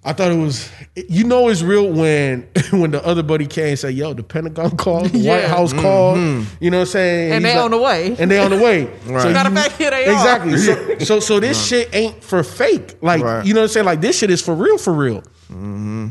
[0.08, 3.80] I thought it was, you know, it's real when when the other buddy came and
[3.80, 5.48] said, "Yo, the Pentagon called, the White Yeah.
[5.50, 6.63] House called." Mm-hmm.
[6.63, 7.32] You know what I'm saying?
[7.34, 8.15] And He's they on the way.
[8.17, 8.86] And they on the way.
[9.06, 9.32] Right.
[9.34, 10.12] Matter of fact, here they are.
[10.13, 10.58] exactly.
[10.58, 12.96] So, so so this shit ain't for fake.
[13.02, 13.46] Like Right.
[13.46, 13.86] you know what I'm saying?
[13.86, 15.22] Like this shit is for real, for real.
[15.52, 16.08] Mm-hmm.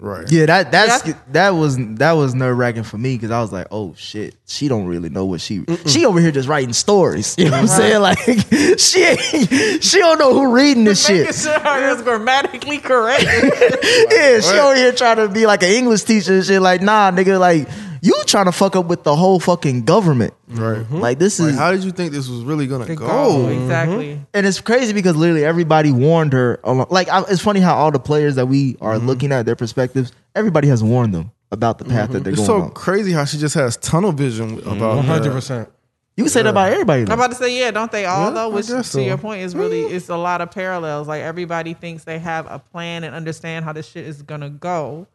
[0.00, 0.30] Right.
[0.30, 1.14] Yeah, that that's Yeah.
[1.32, 4.68] that was that was nerve wracking for me because I was like, oh shit, she
[4.68, 7.34] don't really know what she she over here just writing stories.
[7.36, 8.00] You know what I'm saying?
[8.08, 8.18] Like
[8.78, 11.34] she ain't, she don't know who reading this Making shit.
[11.34, 13.24] sure it's grammatically correct.
[14.10, 16.62] Yeah, she over here trying to be like an English teacher and shit.
[16.62, 17.68] Like, nah, nigga, like
[18.02, 20.34] you trying to fuck up with the whole fucking government.
[20.48, 20.78] Right.
[20.78, 20.96] Mm-hmm.
[21.00, 23.06] Like this Like, is how did you think this was really gonna go?
[23.08, 24.08] Oh, exactly.
[24.14, 24.22] Mm-hmm.
[24.34, 26.60] and it's crazy because literally everybody warned her.
[26.64, 29.06] along- Like I, it's funny how all the players that we are Mm-hmm.
[29.06, 32.12] looking at their perspectives, everybody has warned them about the path mm-hmm.
[32.14, 32.70] that they're It's going so on.
[32.72, 35.34] crazy how she just has tunnel vision about One hundred that.
[35.34, 35.68] percent.
[36.16, 37.04] You can say that about everybody.
[37.04, 37.12] Though.
[37.12, 38.50] I'm about to say, yeah, don't they all Yeah, though?
[38.50, 38.98] I Which to guess so.
[39.00, 41.06] your point is really it's a lot of parallels.
[41.06, 45.06] Like everybody thinks they have a plan and understand how this shit is gonna go,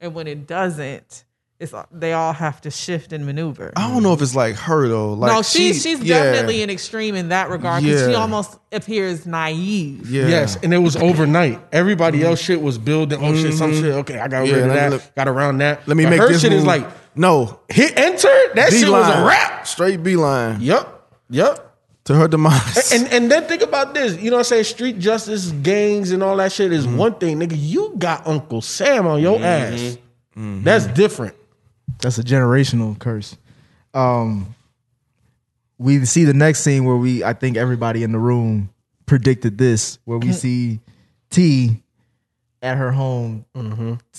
[0.00, 1.24] and when it doesn't,
[1.60, 3.74] it's they all have to shift and maneuver.
[3.76, 5.12] I don't know if it's like her though.
[5.12, 6.22] Like no, she's she- she's yeah.
[6.24, 10.10] definitely an extreme in that regard because she almost appears naive.
[10.10, 10.26] Yeah.
[10.26, 11.60] Yes, and it was overnight.
[11.70, 12.28] Everybody mm-hmm.
[12.28, 13.22] else shit was building.
[13.22, 13.82] Oh shit, some mm-hmm.
[13.82, 13.92] shit.
[13.92, 14.90] Okay, I got Yeah, rid of that.
[14.90, 15.86] look- got around that.
[15.86, 18.28] Let me But make her this shit is like no hit enter.
[18.54, 19.66] That shit was a wrap.
[19.66, 21.76] Straight beeline Yep, yep.
[22.04, 22.90] to her demise.
[22.90, 24.16] And and then think about this.
[24.16, 24.64] You know what I'm saying?
[24.64, 26.96] Street justice, gangs, and all that shit is mm-hmm.
[26.96, 27.54] one thing, nigga.
[27.54, 29.98] You got Uncle Sam on your ass.
[30.34, 31.36] That's different.
[32.02, 33.36] That's a generational curse.
[33.94, 34.54] Um,
[35.78, 38.70] we see the next scene where we, I think everybody in the room
[39.06, 40.80] predicted this, where we see
[41.30, 41.82] T
[42.62, 43.44] at her home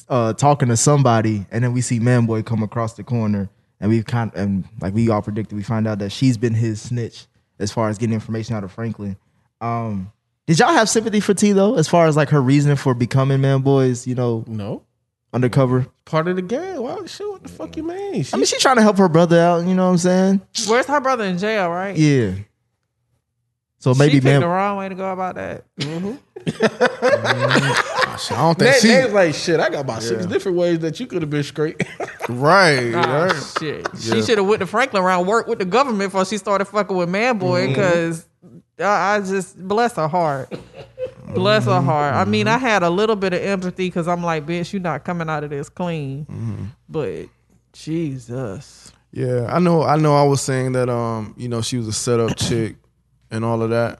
[0.10, 4.06] uh, talking to somebody, and then we see Manboy come across the corner, and we've
[4.06, 7.28] kind and like we all predicted, we find out that she's been his snitch
[7.60, 9.16] as far as getting information out of Franklin.
[9.62, 10.12] Um,
[10.48, 13.40] did y'all have sympathy for T though, as far as like her reasoning for becoming
[13.40, 14.84] Manboy's, you know, No.
[15.34, 15.88] Undercover?
[16.06, 16.82] Part of the game.
[16.82, 18.24] Wow, shit, what the fuck you mean?
[18.24, 19.66] She, I mean, she's trying to help her brother out.
[19.66, 20.42] You know what I'm saying?
[20.68, 21.70] Where's her brother in jail?
[21.70, 21.96] Right?
[21.96, 22.36] Yeah.
[23.80, 25.66] So maybe she maybe picked the wrong way to go about that.
[25.80, 26.16] Mm-hmm.
[28.34, 31.00] I don't think they, she they like, shit, I got about six different ways that
[31.00, 31.82] you could have been straight.
[32.30, 32.94] right.
[32.94, 33.44] Right.
[33.60, 33.88] shit.
[34.00, 36.96] She should have went to Franklin around work with the government before she started fucking
[36.96, 38.28] with Man Boy because
[38.78, 40.54] I, I just bless her heart.
[41.34, 41.72] Bless Mm-hmm.
[41.72, 42.14] her heart.
[42.16, 45.04] I mean, I had a little bit of empathy because I'm like, bitch, you're not
[45.04, 46.26] coming out of this clean.
[46.26, 46.64] Mm-hmm.
[46.90, 47.26] But
[47.74, 48.92] Jesus.
[49.12, 49.84] Yeah, I know.
[49.84, 50.16] I know.
[50.16, 52.76] I was saying that, um, you know, she was a setup chick
[53.30, 54.00] and all of that.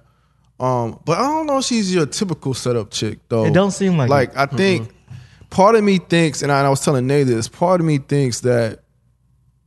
[0.60, 3.46] Um, but I don't know if she's your typical setup chick though.
[3.46, 4.38] It don't seem like like it.
[4.38, 4.94] I think
[5.50, 7.48] part of me thinks, and I, and I was telling Nate this.
[7.48, 8.82] Part of me thinks that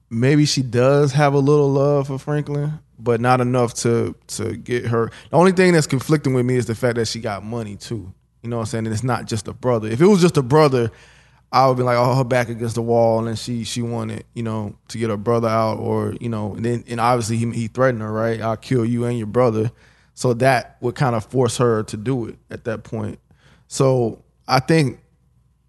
[0.08, 4.86] maybe she does have a little love for Franklin, but not enough to to get
[4.86, 5.10] her.
[5.30, 8.12] The only thing that's conflicting with me is the fact that she got money too.
[8.42, 8.86] You know what I'm saying?
[8.86, 9.88] And it's not just a brother.
[9.88, 10.90] If it was just a brother,
[11.50, 14.42] I would be like, oh, her back against the wall, and she she wanted, you
[14.42, 17.68] know, to get her brother out, or you know, and then and obviously he he
[17.68, 18.40] threatened her, right?
[18.40, 19.70] I'll kill you and your brother.
[20.14, 23.18] So that would kind of force her to do it at that point.
[23.68, 25.00] So I think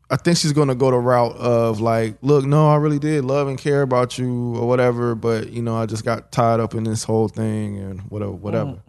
[0.10, 3.48] I think she's gonna go the route of like, look, no, I really did love
[3.48, 6.84] and care about you or whatever, but you know, I just got tied up in
[6.84, 8.80] this whole thing and whatever, whatever.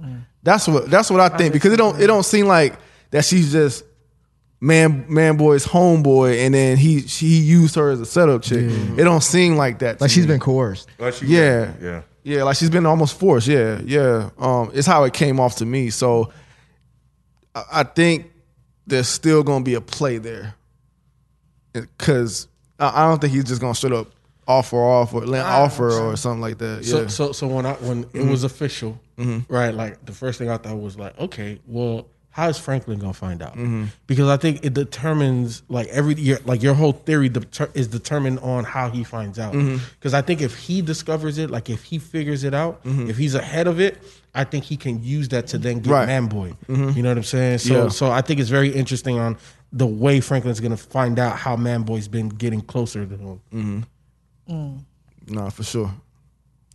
[0.43, 2.77] That's what that's what I think because it don't it don't seem like
[3.13, 3.83] that she's just
[4.61, 8.65] man man boy's homeboy and then he she used her as a setup chick.
[8.99, 9.99] It don't seem like that.
[9.99, 10.35] to Like she's me.
[10.35, 10.89] been coerced.
[10.99, 11.73] Like she- Yeah.
[11.81, 12.03] yeah.
[12.25, 13.47] Yeah, like she's been almost forced.
[13.47, 14.31] Yeah, yeah.
[14.37, 15.91] Um, it's how it came off to me.
[15.91, 16.33] So
[17.55, 18.33] I, I think
[18.87, 20.55] there's still gonna be a play there.
[21.99, 24.09] Cause I, don't think he's just gonna straight up
[24.49, 26.83] offer off or land offer or something like that.
[26.83, 26.91] Yeah.
[26.91, 28.31] So, so, so when I when it mm-hmm.
[28.31, 29.53] was official, mm-hmm.
[29.53, 29.75] right?
[29.75, 33.43] Like the first thing I thought was like, okay, well, how is Franklin gonna find
[33.43, 33.53] out?
[33.53, 33.87] Mm-hmm.
[34.07, 37.31] Because I think it determines like every year, like your whole theory
[37.73, 39.53] is determined on how he finds out.
[39.53, 43.35] Because I think if he discovers it, like if he figures it out, if he's
[43.35, 43.99] ahead of it,
[44.35, 46.07] I think he can use that to then get Right.
[46.07, 46.53] man boy.
[46.69, 47.59] You know what I'm saying?
[47.59, 47.89] So, Yeah.
[47.89, 49.39] so I think it's very interesting on
[49.73, 53.87] the way Franklin's gonna find out how man boy's been getting closer to him.
[55.29, 55.93] no, for sure.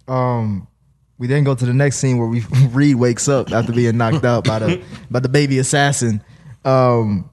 [0.08, 0.68] Um,
[1.18, 4.26] we then go to the next scene where we Reed wakes up after being knocked
[4.26, 6.24] out by the by the baby assassin.
[6.66, 7.30] Um,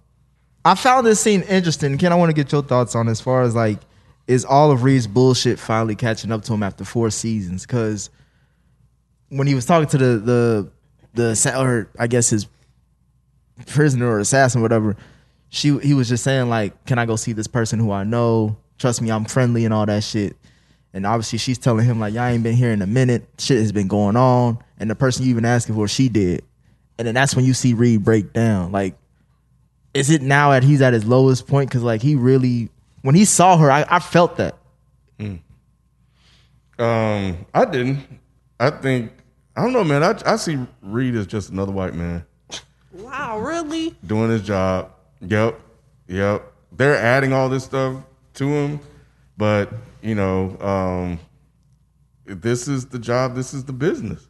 [0.65, 1.97] I found this scene interesting.
[1.99, 3.79] Ken, I want to get your thoughts on as far as like,
[4.27, 7.65] is all of Reed's bullshit finally catching up to him after four seasons?
[7.67, 8.11] Because
[9.31, 10.71] when he was talking to the
[11.15, 12.47] the the or I guess his
[13.67, 14.97] prisoner or assassin, whatever,
[15.51, 18.57] she he was just saying like, "Can I go see this person who I know?
[18.79, 20.37] Trust me, I'm friendly and all that shit."
[20.95, 23.29] And obviously, she's telling him like, "Y'all ain't been here in a minute.
[23.39, 26.45] Shit has been going on." And the person you even asking for, she did.
[26.99, 28.73] And then that's when you see Reed break down.
[28.73, 28.97] Like,
[29.95, 31.69] is it now that he's at his lowest point?
[31.71, 32.71] Because like he really,
[33.03, 34.57] when he saw her, I, I felt that.
[36.79, 38.07] Um, I didn't.
[38.61, 39.13] I think
[39.57, 40.03] I don't know, man.
[40.05, 42.25] I I see Reed as just another white man
[42.93, 43.97] Wow, really?
[44.07, 44.93] doing his job.
[45.21, 45.61] Yep,
[46.07, 46.53] yep.
[46.73, 47.97] They're adding all this stuff
[48.35, 48.81] to him,
[49.37, 51.19] but you know, um,
[52.27, 53.35] this is the job.
[53.35, 54.29] This is the business,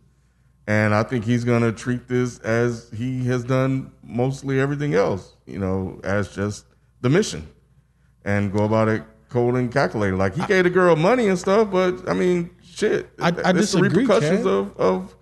[0.67, 5.37] and I think he's gonna treat this as he has done mostly everything else.
[5.47, 6.65] You know, as just
[7.01, 7.47] the mission,
[8.25, 10.17] and go about it cold and calculated.
[10.17, 13.11] Like he gave the girl money and stuff, but I mean, shit.
[13.21, 14.47] I- I that's the repercussions Ken.
[14.47, 15.17] of of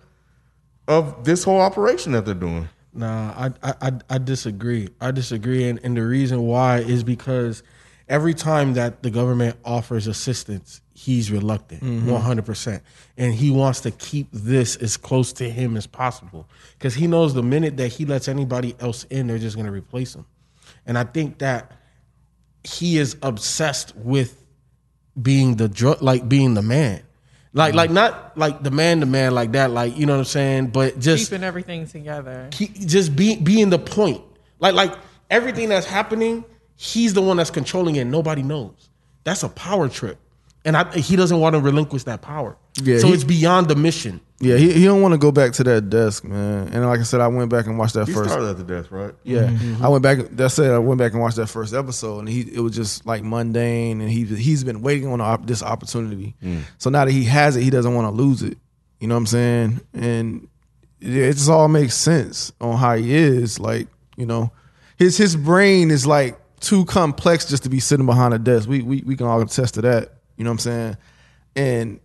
[0.87, 2.69] of this whole operation that they're doing.
[2.97, 4.89] Nah, I, I I disagree.
[4.99, 7.61] I disagree, and and the reason why is because
[8.09, 12.09] every time that the government offers assistance, he's reluctant, mm-hmm.
[12.09, 12.81] one hundred percent,
[13.15, 17.35] and he wants to keep this as close to him as possible because he knows
[17.35, 20.25] the minute that he lets anybody else in, they're just going to replace him,
[20.87, 21.71] and I think that
[22.63, 24.43] he is obsessed with
[25.21, 27.03] being the drug, like being the man.
[27.57, 27.77] Like, uh-huh.
[27.77, 30.67] like not like the man, the man, like that, like you know what I'm saying,
[30.67, 32.49] but just Keeping everything together.
[32.53, 34.21] he just be being the point.
[34.59, 34.93] Like like
[35.31, 38.05] everything that's happening, he's the one that's controlling it.
[38.05, 38.89] Nobody knows.
[39.23, 40.19] That's a power trip,
[40.65, 42.55] and I, he doesn't want to relinquish that power.
[42.81, 44.21] Yeah, so he- it's beyond the mission.
[44.39, 46.67] Yeah, he, he don't want to go back to that desk, man.
[46.71, 48.29] And like I said, I went back and watched that He first.
[48.29, 49.13] started at the desk, right?
[49.23, 49.83] Yeah, mm-hmm.
[49.83, 50.19] I went back.
[50.31, 50.69] That's it.
[50.69, 53.99] I went back and watched that first episode, and he it was just like mundane,
[53.99, 56.35] and he he's been waiting on op- this opportunity.
[56.43, 56.61] Mm.
[56.77, 58.59] So now that he has it, he doesn't want to lose it.
[58.99, 59.81] You know what I'm saying?
[59.93, 60.47] And
[61.01, 63.59] it, it just all makes sense on how he is.
[63.59, 64.51] Like you know,
[64.97, 68.69] his his brain is like too complex just to be sitting behind a desk.
[68.69, 70.13] We we we can all attest to that.
[70.35, 70.97] You know what I'm saying?
[71.55, 71.99] And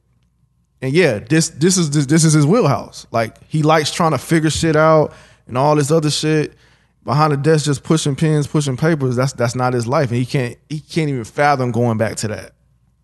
[0.82, 3.06] and yeah, this this is this, this is his wheelhouse.
[3.12, 5.14] Like he likes trying to figure shit out
[5.46, 6.54] and all this other shit
[7.04, 9.14] behind the desk, just pushing pins, pushing papers.
[9.14, 12.28] That's that's not his life, and he can't he can't even fathom going back to
[12.28, 12.52] that.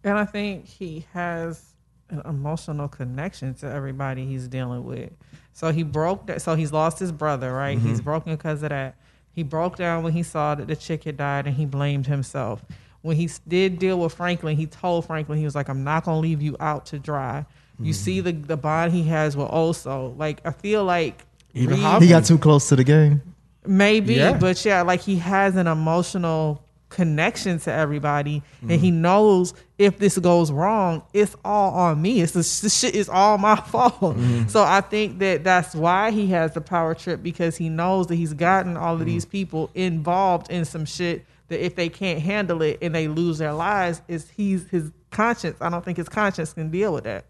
[0.03, 1.63] And I think he has
[2.11, 5.13] an emotional connection to everybody he's dealing with.
[5.53, 6.43] So he broke that.
[6.43, 7.79] So he's lost his brother, right?
[7.79, 7.89] Mm-hmm.
[7.89, 8.97] He's broken because of that.
[9.33, 12.65] He broke down when he saw that the chick had died and he blamed himself.
[13.09, 16.17] When he did deal with Franklin, he told Franklin, he was like, I'm not going
[16.17, 17.47] to leave you out to dry.
[17.81, 17.93] You Mm-hmm.
[17.93, 20.15] see the, the bond he has with also.
[20.19, 23.23] Like, I feel like Even Reed- He got too close to the game.
[23.67, 24.37] Maybe, Yeah.
[24.39, 28.81] but yeah, like he has an emotional connection to everybody, and Mm-hmm.
[28.81, 32.21] he knows if this goes wrong, it's all on me.
[32.23, 34.01] It's this, this shit is all my fault.
[34.01, 34.49] Mm-hmm.
[34.49, 38.17] So I think that that's why he has the power trip because he knows that
[38.17, 39.31] he's gotten all of these Mm-hmm.
[39.33, 43.53] people involved in some shit that if they can't handle it and they lose their
[43.53, 45.57] lives, is he's his conscience.
[45.61, 47.25] I don't think his conscience can deal with that.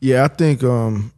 [0.00, 0.62] Yeah, I think.
[0.62, 1.12] Um,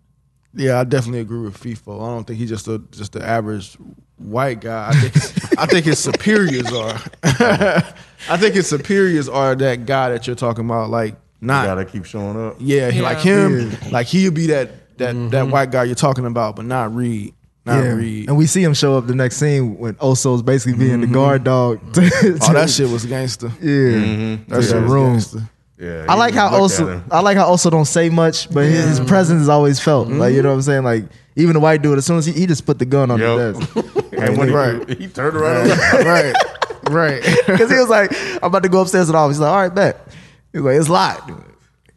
[0.54, 2.00] yeah, I definitely agree with FIFO.
[2.00, 3.76] I don't think he's just a just the average
[4.18, 4.90] white guy.
[4.90, 7.00] I think I think his superiors are.
[7.24, 10.90] I think his superiors are that guy that you're talking about.
[10.90, 11.66] Like not.
[11.66, 12.56] Gotta keep showing up.
[12.60, 13.02] Yeah, Yeah.
[13.02, 13.76] like him.
[13.90, 17.34] Like he'll be that that that white guy you're talking about, but not Reed.
[17.66, 17.92] Not Yeah.
[17.92, 18.28] Reed.
[18.28, 21.14] And we see him show up the next scene when Oso's basically being the mm-hmm.
[21.14, 21.80] guard dog.
[21.94, 23.48] to- oh, that shit was gangster.
[23.60, 23.70] Yeah.
[23.70, 24.52] Mm-hmm.
[24.52, 24.80] That shit Yeah.
[24.82, 25.12] was Room.
[25.12, 25.50] gangster.
[25.76, 27.02] Yeah, I like how looked at Oso.
[27.10, 30.06] I like how Oso don't say much, but his, his presence is always felt.
[30.08, 30.84] Like you know what I'm saying.
[30.84, 33.18] Like even the white dude, as soon as he, he just put the gun on
[33.18, 33.36] Yep.
[33.36, 34.00] the desk.
[34.14, 34.88] And when Right.
[34.88, 35.68] he, he turned around,
[36.06, 36.32] right,
[36.88, 37.20] right.
[37.46, 39.36] Because he was like, I'm about to go upstairs and office.
[39.36, 40.06] He's like, all right, bet.
[40.52, 41.32] He's like, it's locked.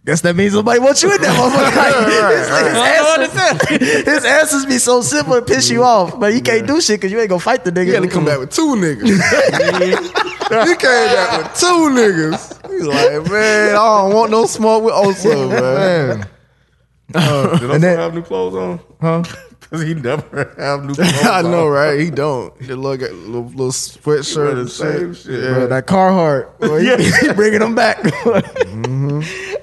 [0.07, 1.75] Guess that means somebody wants you in there, motherfucker.
[2.47, 6.65] Like, his, answers, his answers be so simple and piss you off, but you can't
[6.65, 7.85] do shit because you ain't gonna fight the nigga.
[7.87, 9.01] He had to come back with two niggas.
[10.65, 12.71] he came back with two niggas.
[12.71, 16.19] He's like, man, I don't want no smoke with Oso, man.
[16.19, 16.27] Man.
[17.11, 18.79] did Oso And then- have new clothes on?
[19.01, 19.23] Huh?
[19.59, 21.25] Because he never have new clothes.
[21.25, 21.73] I know, on.
[21.73, 21.99] right?
[21.99, 22.53] He don't.
[22.61, 25.25] He look at little, little sweatshirt and same shit.
[25.25, 25.43] shit.
[25.43, 25.53] Yeah.
[25.55, 27.97] Bro, that Carhartt, boy, he, he bringing them back.
[27.97, 29.19] Mm-hmm.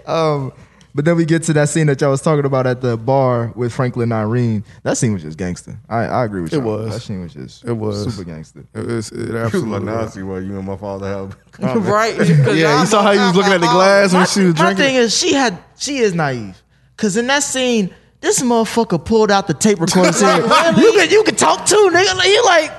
[0.06, 0.52] Um,
[0.96, 3.52] but then we get to that scene that y'all was talking about at the bar
[3.56, 4.64] with Franklin and Irene.
[4.84, 5.76] That scene was just gangster.
[5.88, 6.60] I, I agree with you.
[6.60, 6.92] It was.
[6.94, 8.14] That scene was just It was.
[8.14, 8.64] super gangster.
[8.74, 9.86] It, was, it He was like, absolutely.
[9.86, 10.12] now I was.
[10.12, 11.36] see why you and my father have.
[11.86, 12.16] right?
[12.54, 14.84] Yeah, you saw how he was looking at the glass when she was My drinking.
[14.84, 16.62] thing is, she had she is naive.
[16.96, 20.36] Cause in that scene, this motherfucker pulled out the tape recorder and said,
[20.76, 22.72] "You can you can talk too, nigga." Like, you like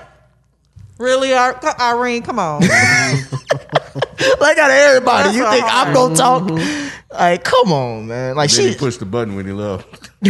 [0.97, 2.21] Really, Irene?
[2.23, 2.61] Come on.
[4.39, 6.49] like out of everybody, That's you a think I'm gonna talk?
[7.11, 8.35] Like, come on, man.
[8.35, 10.09] Like she he pushed the button when he left.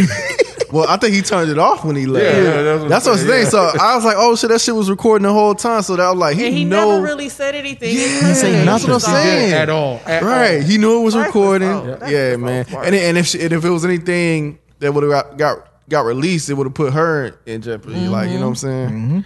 [0.72, 2.24] Well, I think he turned it off when he left.
[2.36, 3.50] Yeah, yeah, that's what that's I'm what's saying, thing.
[3.52, 5.80] So I was like, oh shit, that shit was recording the whole time.
[5.82, 7.94] So that was like, he, And he know, never really said anything.
[7.96, 9.14] Yeah, say that's what I'm nothing.
[9.14, 9.52] saying.
[9.52, 10.00] At all.
[10.04, 10.64] At right?
[10.64, 11.68] He knew it was Right, recording.
[11.68, 12.10] that's all.
[12.10, 12.66] Yeah, the man.
[12.78, 16.00] And, and if she, and if it was anything that would have got, got got
[16.04, 18.08] released, it would have put her in jeopardy.
[18.08, 19.24] Like you know what I'm saying?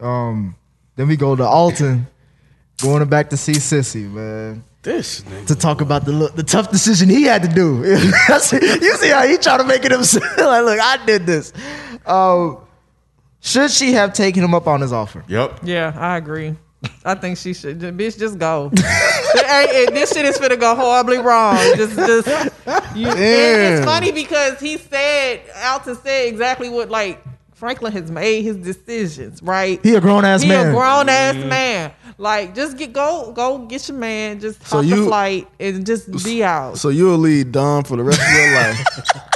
[0.00, 0.56] um
[0.96, 2.06] then we go to Alton,
[2.82, 4.64] going back to see Cissy, man.
[4.82, 5.46] This nigga.
[5.46, 7.82] To talk about the look, the tough decision he had to do.
[7.84, 10.24] You see how he trying to make it himself.
[10.38, 11.52] like, look, I did this.
[12.04, 12.58] Um,
[13.40, 15.24] should she have taken him up on his offer?
[15.26, 15.60] Yep.
[15.62, 16.56] Yeah, I agree.
[17.02, 17.80] I think she should.
[17.80, 18.70] Just- Bitch, just go.
[19.34, 21.56] Hey, hey, this shit is finna go horribly wrong.
[21.76, 22.26] Just, just.
[22.94, 27.22] You, it's funny because he said, Alton said exactly what like
[27.54, 29.42] Franklin has made his decisions.
[29.42, 29.80] Right?
[29.82, 30.66] He a grown ass man.
[30.66, 31.48] He a grown ass mm-hmm.
[31.48, 31.92] man.
[32.18, 34.40] Like, just get go go get your man.
[34.40, 36.78] Just So hop the flight and just be out.
[36.78, 38.84] So you'll lead Dom for the rest of your life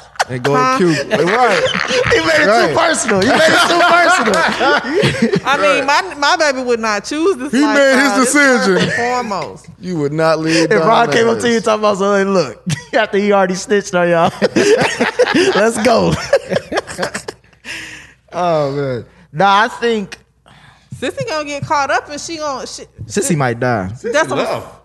[0.31, 0.79] and go Huh?
[0.79, 1.17] to Cuba.
[1.17, 1.65] Like, right?
[2.13, 2.69] He made it Right.
[2.69, 3.23] too personal.
[3.25, 5.41] You made it too personal.
[5.47, 7.53] I mean, my my baby would not choose this.
[7.53, 8.25] He made his lifestyle.
[8.25, 8.77] First decision.
[8.79, 9.69] and foremost.
[9.81, 10.65] You would not lead.
[10.65, 11.55] If Dom Ron like came up to this.
[11.55, 12.63] you talking about something, look,
[12.95, 14.33] after he already snitched on y'all,
[15.55, 16.13] let's go.
[18.33, 20.19] Oh man, nah, I think
[20.97, 22.67] Cissy gonna get caught up and she gonna.
[22.67, 23.91] She, Cissy might die.
[24.03, 24.79] That's what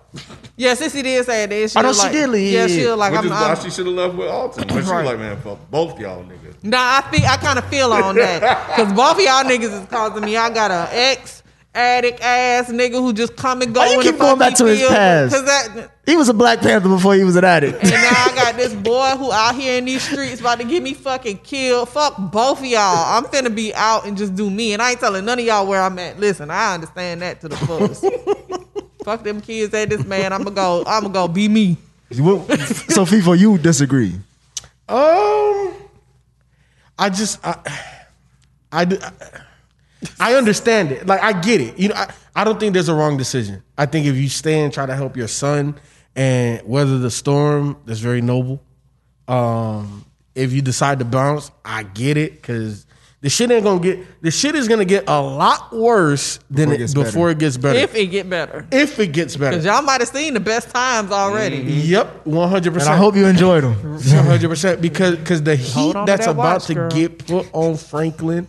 [0.55, 1.71] yeah, Cissy did say that.
[1.71, 2.53] She I oh, know was she like, did leave.
[2.53, 4.67] Yeah, she was like, Which I'm, is why I'm she should have left with Alton.
[4.67, 5.03] But she Right.
[5.03, 6.63] was like, man, fuck both y'all niggas.
[6.63, 9.87] Nah, I think I kind of feel on that because both of y'all niggas is
[9.89, 10.37] causing me.
[10.37, 11.42] I got an ex
[11.75, 13.79] addict ass nigga who just come and go.
[13.81, 14.89] Why you keep going back he to his feel.
[14.89, 15.33] past?
[15.33, 15.89] 'Cause that.
[16.05, 17.81] He was a Black Panther before he was an addict.
[17.81, 20.83] And now I got this boy who out here in these streets about to get
[20.83, 21.87] me fucking killed.
[21.89, 22.81] Fuck both of y'all.
[23.17, 24.73] I'm finna be out and just do me.
[24.73, 26.19] And I ain't telling none of y'all where I'm at.
[26.19, 28.05] Listen, I understand that to the fullest.
[29.05, 30.33] Fuck them kids at this man.
[30.33, 30.83] I'm gonna go.
[30.85, 31.77] I'm gonna go be me.
[32.11, 34.13] so FIFO, you disagree?
[34.89, 35.73] Um,
[36.99, 37.57] I just I,
[38.71, 38.99] I, do-
[40.19, 41.05] I understand it.
[41.07, 41.77] Like I get it.
[41.79, 43.63] You know, I, I don't think there's a wrong decision.
[43.77, 45.75] I think if you stay and try to help your son
[46.15, 48.61] and weather the storm, that's very noble.
[49.27, 52.85] Um, if you decide to bounce, I get it because
[53.21, 54.21] the shit ain't gonna get.
[54.21, 57.29] The shit is gonna get a lot worse than Before it it, gets before better.
[57.29, 57.79] it gets better.
[57.79, 59.51] If it get better, If it gets better.
[59.51, 61.57] because y'all might have seen the best times already.
[61.57, 62.93] Yep, one hundred And percent.
[62.95, 63.73] I hope you enjoyed them.
[63.93, 66.89] One hundred percent because because the heat that's that about watch, to girl.
[66.91, 68.47] get put on Franklin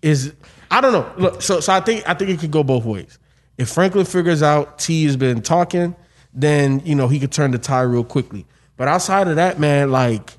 [0.00, 0.32] is
[0.76, 1.10] I don't know.
[1.16, 3.18] Look, so so I think I think it could go both ways.
[3.56, 5.96] If Franklin figures out T has been talking,
[6.34, 8.44] then you know he could turn the tie real quickly.
[8.76, 10.32] But outside of that, man, like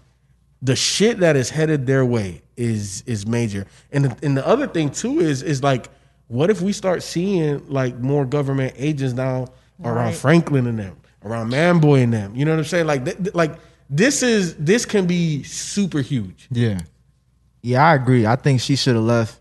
[0.62, 3.66] the shit that is headed their way is is major.
[3.92, 5.90] And the, and the other thing too is is like
[6.28, 9.48] what if we start seeing like more government agents now
[9.84, 10.16] around Right.
[10.16, 12.36] Franklin and them, around Manboy and them?
[12.36, 12.86] You know what I'm saying?
[12.86, 13.54] Like, th- th- like
[13.90, 16.48] this is this can be super huge.
[16.52, 16.80] Yeah.
[17.64, 18.26] Yeah, I agree.
[18.28, 19.40] I think she should have left.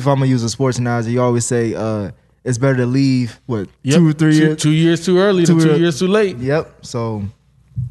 [0.00, 1.12] FIFA, I'm gonna use a sports analogy.
[1.12, 2.10] You always say uh,
[2.44, 3.96] it's better to leave what Yep.
[3.98, 4.62] two or three two, years.
[4.62, 6.36] two years too early, than Two two year- years too late.
[6.38, 6.84] Yep.
[6.86, 7.22] So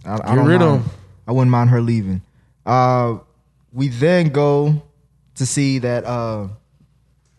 [0.06, 0.84] I, I don't rid mind.
[1.28, 2.22] I wouldn't mind her leaving.
[2.66, 3.18] Uh,
[3.72, 4.82] we then go
[5.36, 6.06] to see that.
[6.06, 6.48] Uh,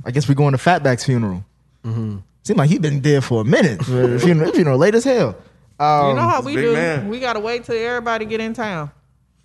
[0.04, 1.44] I guess we're going to Fatback's funeral.
[1.84, 2.18] Mm-hmm.
[2.42, 3.82] Seemed like he been dead for a minute.
[4.20, 5.36] Funeral, funeral late as hell.
[5.80, 6.72] Um, you know how we do?
[6.74, 7.08] man.
[7.08, 8.90] We gotta wait till everybody get in town.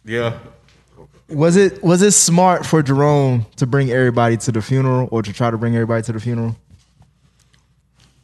[0.03, 0.37] Yeah.
[1.31, 5.31] Was it was it smart for Jerome to bring everybody to the funeral or to
[5.31, 6.55] try to bring everybody to the funeral?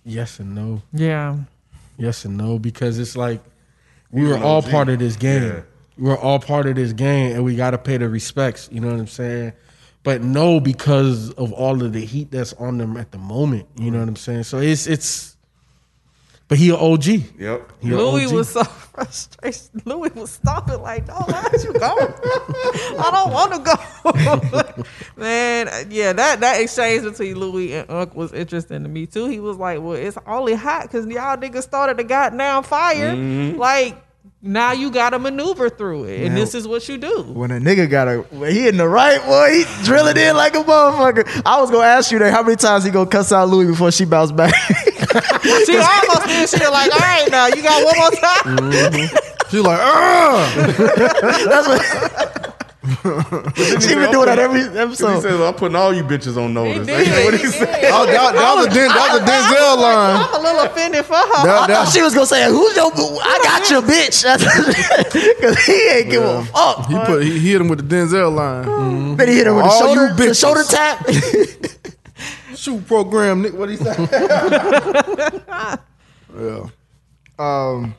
[0.03, 0.81] Yes and no.
[0.93, 1.37] Yeah.
[1.97, 3.41] Yes and no, because it's like
[4.11, 5.43] we were all part of this game.
[5.43, 5.61] Yeah.
[5.97, 8.67] We're all part of this game, and we got to pay the respects.
[8.71, 9.53] You know what I'm saying?
[10.03, 13.67] But no, because of all of the heat that's on them at the moment.
[13.77, 14.43] You know what I'm saying?
[14.43, 15.34] So it's it's.
[16.47, 17.05] But he an OG.
[17.39, 17.71] Yep.
[17.81, 18.33] He a Louis OG.
[18.33, 18.63] was so
[18.95, 19.85] frustrated.
[19.85, 21.79] Louis was stopping like, no, why'd you go?
[22.99, 24.83] I don't want to go.
[25.17, 29.25] Man, yeah, that, that exchange between Louis and Unc was interesting to me too.
[29.25, 33.15] He was like, well, it's only hot because y'all niggas started the goddamn fire.
[33.15, 33.57] Mm-hmm.
[33.57, 33.97] Like,
[34.45, 36.17] now you got to maneuver through it.
[36.19, 36.35] And Man.
[36.35, 37.23] this is what you do.
[37.23, 40.35] When a nigga got a when he in the right boy, he drill it in
[40.35, 41.41] like a motherfucker.
[41.43, 43.91] I was gonna ask you that how many times he gonna cuss out Louis before
[43.91, 44.53] she bounced back.
[45.65, 49.09] She almost did shit like, all right, now you got one more time.
[49.49, 50.51] She's like, ah.
[51.47, 51.81] That's what
[53.81, 54.73] she been doing that every episode.
[54.73, 55.21] He episode.
[55.21, 56.85] says, I'm putting all you bitches on He notice.
[56.85, 57.07] did.
[57.07, 57.81] That's what he he said.
[57.81, 57.91] did.
[57.91, 60.15] Oh, that, that was a Den, that was a Denzel line.
[60.21, 61.43] I'm a little offended for her.
[61.45, 62.91] That, I that, thought she was gonna say, "Who's your?
[62.91, 63.17] boo?
[63.23, 64.21] I got your bitch,"
[65.35, 66.85] because he ain't give a fuck.
[66.87, 69.17] he put he hit him with the Denzel line.
[69.17, 71.07] Then he hit him with the All you shoulder, the shoulder tap.
[72.65, 73.53] Shoot program, Nick.
[73.53, 73.95] What he say?
[76.35, 76.65] yeah.
[77.37, 77.93] um,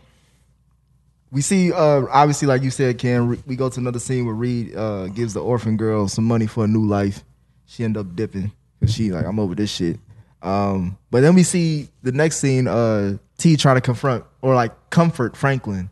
[1.31, 4.75] we see, uh, obviously, like you said, Ken, we go to another scene where Reed
[4.75, 7.23] uh, gives the orphan girl some money for a new life.
[7.67, 8.51] She end up dipping
[8.81, 10.01] because she like, I'm over this shit.
[10.43, 14.73] Um, but then we see the next scene, uh, T trying to confront or like
[14.91, 15.91] comfort Franklin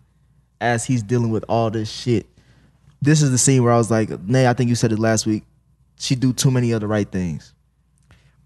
[0.61, 2.27] as he's dealing with all this shit.
[3.01, 5.27] This is the scene where I was like, Nay, I think you said it last
[5.27, 5.45] week.
[5.97, 7.54] She do too many of the right things.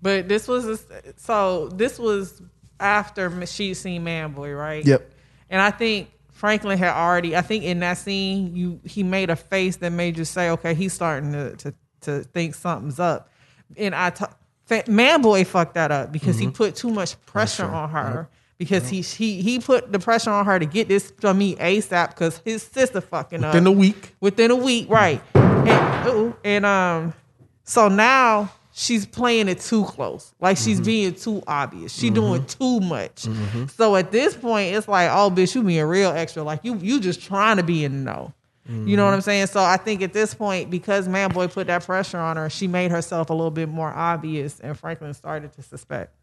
[0.00, 0.78] But this was a,
[1.16, 2.40] so this was
[2.78, 4.84] after she seen Manboy, right?
[4.86, 5.10] Yep.
[5.50, 7.36] And I think Franklin had already.
[7.36, 10.74] I think in that scene, you he made a face that made you say, "Okay,
[10.74, 13.28] he's starting to to, to think something's up."
[13.76, 14.24] And I, t-
[14.68, 16.46] Manboy fucked that up because Mm-hmm.
[16.46, 18.28] he put too much pressure on her.
[18.56, 22.08] Because he he he put the pressure on her to get this from me ASAP
[22.10, 24.16] because his sister fucking up Within a week.
[24.20, 25.22] within a week, right?
[25.34, 27.14] And, and um,
[27.62, 30.86] so now she's playing it too close, like she's mm-hmm.
[30.86, 31.92] being too obvious.
[31.92, 32.14] She mm-hmm.
[32.14, 33.24] doing too much.
[33.24, 33.66] Mm-hmm.
[33.66, 36.42] So at this point, it's like, oh, bitch, you being real extra.
[36.42, 38.34] Like you, you just trying to be in the know.
[38.70, 39.46] You know what I'm saying?
[39.46, 42.90] So I think at this point, because Manboy put that pressure on her, she made
[42.90, 46.14] herself a little bit more obvious, and Franklin started to suspect.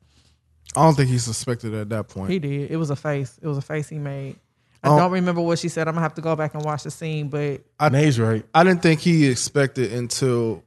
[0.75, 2.29] I don't think he suspected at that point.
[2.29, 2.69] He did.
[2.69, 3.39] It was a face.
[3.41, 4.35] It was a face he made.
[4.83, 4.97] I Oh.
[4.97, 5.87] don't remember what she said.
[5.87, 8.45] I'm gonna have to go back and watch the scene, but Nay's right.
[8.53, 10.63] I didn't think he expected until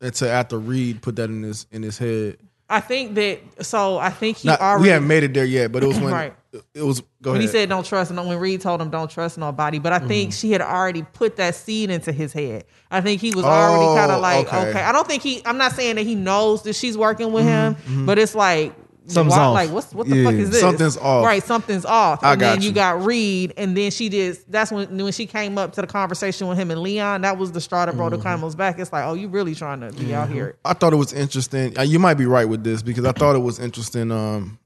[0.00, 2.38] until after Reed put that in his in his head.
[2.70, 3.40] I think that.
[3.64, 4.82] So I think he Not, already.
[4.82, 6.34] we haven't made it there yet, but it was when Right.
[6.74, 7.00] it was.
[7.22, 7.40] Go when ahead.
[7.40, 10.30] he said don't trust, and when Reed told him don't trust nobody, but I think
[10.30, 10.36] Mm-hmm.
[10.38, 12.64] she had already put that seed into his head.
[12.90, 14.70] I think he was already Oh, kind of like, okay.
[14.70, 14.82] okay.
[14.82, 15.42] I don't think he.
[15.46, 18.74] I'm not saying that he knows that she's working with Mm-hmm, him, but it's like.
[19.08, 19.54] Something's why- off.
[19.54, 20.24] Like what's what the Yeah.
[20.24, 20.60] fuck is this?
[20.60, 21.24] Something's off.
[21.24, 22.22] Right, something's off.
[22.22, 22.74] I and then got you you.
[22.74, 24.38] got Reed, and then she did.
[24.48, 27.22] That's when when she came up to the conversation with him and Leon.
[27.22, 28.18] That was the straw that brought Mm-hmm.
[28.22, 28.78] the camel's back.
[28.78, 30.56] It's like, oh, you really trying to be out here?
[30.64, 31.78] I thought it was interesting.
[31.78, 34.12] uh, You might be right with this because I thought it was interesting.
[34.12, 34.58] Um,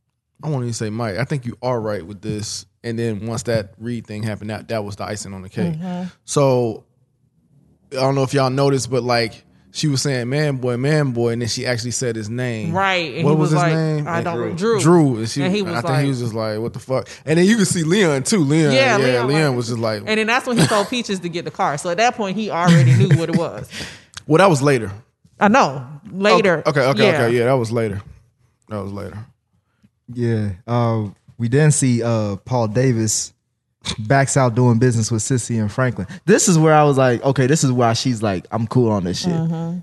[0.42, 1.18] I won't even say Mike.
[1.18, 2.66] I think you are right with this.
[2.82, 5.74] And then once that Reed thing happened, that that was the icing on the cake.
[5.74, 6.08] Mm-hmm.
[6.24, 6.82] So
[7.92, 11.30] I don't know if y'all noticed, but like she was saying "man boy, man boy,"
[11.30, 12.72] and then she actually said his name.
[12.72, 13.14] Right.
[13.16, 14.06] And what he was, was, his like, name?
[14.06, 14.54] I don't Drew.
[14.54, 14.80] Drew.
[14.80, 15.16] Drew.
[15.18, 17.08] And, she, And he was I think like- he was just like, "What the fuck?"
[17.24, 18.40] And then you can see Leon too.
[18.40, 20.88] Leon, Yeah, yeah, Leon, Leon, like- was just like, And then that's when he told
[20.88, 21.78] Peaches to get the car.
[21.78, 23.68] So at that point, he already knew what it was.
[24.26, 24.92] "Well, that was later."
[25.40, 25.86] I know.
[26.12, 26.62] Later.
[26.66, 27.22] Okay, okay, yeah.
[27.24, 27.36] okay.
[27.36, 28.00] Yeah, that was later.
[28.68, 29.18] That was later.
[30.12, 30.50] Yeah.
[30.66, 33.31] Uh, we then see uh, Paul Davis
[33.98, 36.06] backs out doing business with Cissy and Franklin.
[36.24, 39.04] This is where I was like, okay, this is why she's like, I'm cool on
[39.04, 39.32] this shit.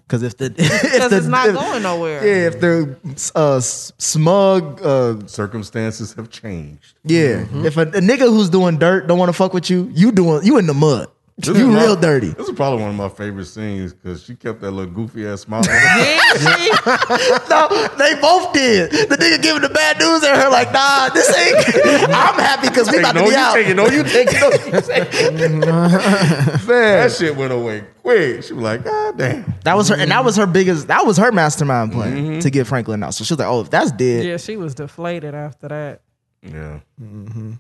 [0.08, 2.26] Because if the if Because it's not if- going nowhere.
[2.26, 2.98] Yeah, if the
[3.36, 6.94] uh, smug, uh, Circumstances have changed.
[7.04, 10.12] yeah, if a, a nigga who's doing dirt don't want to fuck with you, you
[10.12, 11.10] doing you in the mud.
[11.40, 12.30] This You is my- real dirty.
[12.30, 15.42] This is probably one of my favorite scenes because she kept that little goofy ass
[15.42, 15.62] smile.
[15.62, 15.80] on her.
[16.34, 16.70] Did she?
[17.50, 18.92] no, they both did.
[18.92, 22.10] The nigga giving the bad news and her like, nah, this ain't.
[22.10, 23.54] I'm happy because we about no, to be you out.
[23.54, 25.60] taking, no, you taking, no, you taking.
[25.60, 28.44] Man, That shit went away quick.
[28.44, 29.54] She was like, God damn.
[29.64, 30.88] that was her, and that was her biggest.
[30.88, 32.40] That was her mastermind plan mm-hmm.
[32.40, 33.14] to get Franklin out.
[33.14, 36.02] So she was like, oh, if that's dead, Yeah, she was deflated after that.
[36.42, 36.80] Yeah.
[37.02, 37.54] Mm-hmm.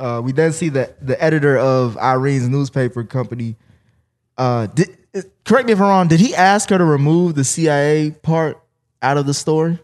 [0.00, 3.56] Uh, we then see that the editor of Irene's newspaper company.
[4.38, 4.96] Uh, did,
[5.44, 6.08] correct me if I'm wrong.
[6.08, 8.60] Did he ask her to remove the CIA part
[9.02, 9.78] out of the story?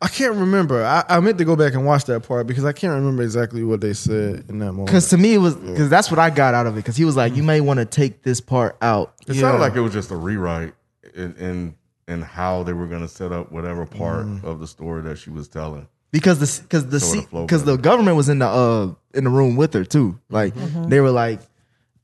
[0.00, 0.84] I can't remember.
[0.84, 3.64] I, I meant to go back and watch that part because I can't remember exactly
[3.64, 4.86] what they said in that moment.
[4.86, 6.76] Because to me, it was because that's what I got out of it.
[6.76, 9.14] Because he was like, you may want to take this part out.
[9.26, 10.74] It sounded like it was just a rewrite
[11.14, 11.74] in in,
[12.06, 15.30] in how they were going to set up whatever part of the story that she
[15.30, 15.88] was telling.
[16.12, 19.24] Because the because the Sort of flow because the government was in the uh in
[19.24, 20.18] the room with her too.
[20.30, 21.40] Like they were like,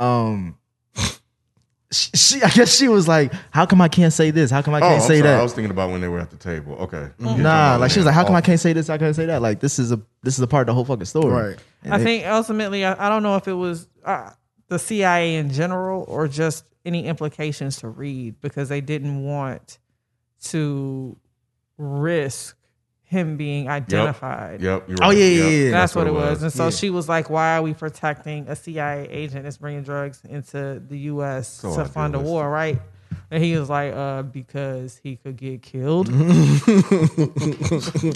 [0.01, 0.59] um,
[1.93, 4.51] she, she I guess she was like, how come I can't say this?
[4.51, 5.21] How come I Oh, can't I'm say sorry.
[5.23, 5.41] that?
[5.41, 6.75] I was thinking about when they were at the table.
[6.75, 7.09] Okay.
[7.19, 8.47] Nah, like she was like, how come I can't?
[8.47, 8.91] can't say this?
[8.91, 9.41] I can't say that.
[9.41, 11.33] Like this is a this is a part of the whole fucking story.
[11.51, 11.59] Right.
[11.85, 14.31] And I it- think ultimately, I, I don't know if it was uh,
[14.69, 19.79] the CIA in general or just any implications to Reed because they didn't want
[20.47, 21.17] to
[21.79, 22.57] risk
[23.13, 24.61] him being identified.
[24.61, 24.89] Yep.
[24.89, 25.17] You're Oh, right.
[25.19, 25.71] yeah, yeah, Yep, yeah.
[25.71, 26.31] That's, what it was.
[26.31, 26.43] was.
[26.43, 26.71] And so Yeah.
[26.71, 30.99] she was like, Why are we protecting a CIA agent that's bringing drugs into the
[31.13, 32.81] US So to fund a war, right?
[33.31, 36.09] And he was like, uh, because he could get killed.
[36.09, 36.61] and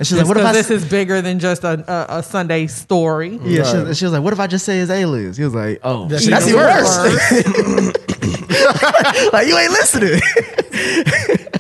[0.07, 0.53] she's like, what if I?
[0.53, 3.38] Because this is bigger than just a, a, a Sunday story.
[3.42, 5.36] yeah, she, was, she was like, what if I just say his alias?
[5.36, 6.97] He was like, oh, That's that's even even worse.
[9.32, 10.20] like you ain't listening.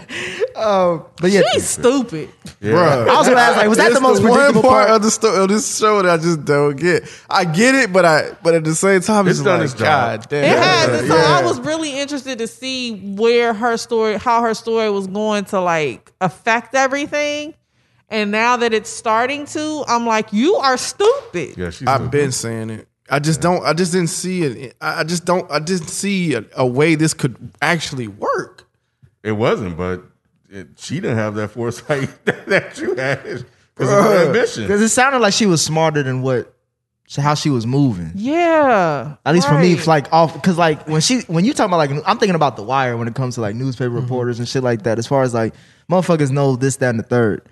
[0.66, 2.28] um, but yeah, She's stupid.
[2.60, 3.08] Bruh.
[3.08, 4.96] I was gonna ask, like, was that It's the most one predictable part, part?
[4.96, 7.04] of the story of this show that I just don't get?
[7.30, 9.74] I get it, but I but at the same time, it's, It's done like, its
[9.74, 10.20] job.
[10.20, 10.44] God damn.
[10.44, 11.00] It has.
[11.00, 15.06] and So I was really interested to see where her story, how her story was
[15.06, 17.54] going to like affect everything.
[18.08, 21.56] And now that it's starting to, I'm like, you are stupid.
[21.58, 22.88] Yeah, she's I've the- been saying it.
[23.08, 23.64] I just don't.
[23.64, 24.74] I just didn't see it.
[24.80, 25.48] I I just don't.
[25.50, 28.66] I didn't see a, a way this could actually work.
[29.22, 30.02] It wasn't, but
[30.50, 33.22] it, she didn't have that foresight that you had
[33.74, 34.62] because of her ambition.
[34.64, 36.52] because it sounded like she was smarter than what
[37.16, 38.10] how she was moving.
[38.16, 39.14] Yeah.
[39.24, 39.86] At least for me, right.
[39.86, 42.62] like off because like when she when you talk about like I'm thinking about the
[42.64, 44.00] wire when it comes to like newspaper Mm-hmm.
[44.00, 44.98] reporters and shit like that.
[44.98, 45.54] As far as like
[45.90, 47.42] motherfuckers know this, that, and the third.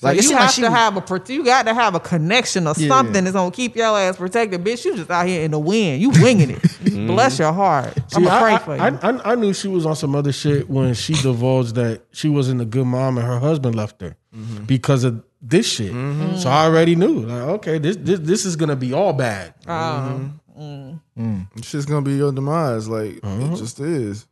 [0.00, 2.74] Like you have like she to have a you got to have a connection or
[2.76, 2.88] Yeah.
[2.88, 4.84] something that's gonna keep your ass protected, bitch.
[4.84, 6.62] You just out here in the wind, you winging it.
[6.88, 7.08] Mm-hmm.
[7.08, 7.92] Bless your heart.
[8.14, 8.82] I'm See, I, for you.
[8.82, 12.28] I, I, I knew she was on some other shit when she divulged that she
[12.28, 14.64] wasn't a good mom and her husband left her Mm-hmm.
[14.64, 15.92] because of this shit.
[15.92, 16.36] Mm-hmm.
[16.38, 19.54] So I already knew, like, okay, this this, this is gonna be all bad.
[19.66, 19.70] Oh.
[19.70, 20.62] Mm-hmm.
[20.62, 21.00] Mm.
[21.18, 21.46] Mm.
[21.56, 22.88] It's just gonna be your demise.
[22.88, 24.26] Like it just is.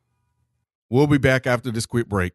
[0.91, 2.35] We'll be back after this quick break.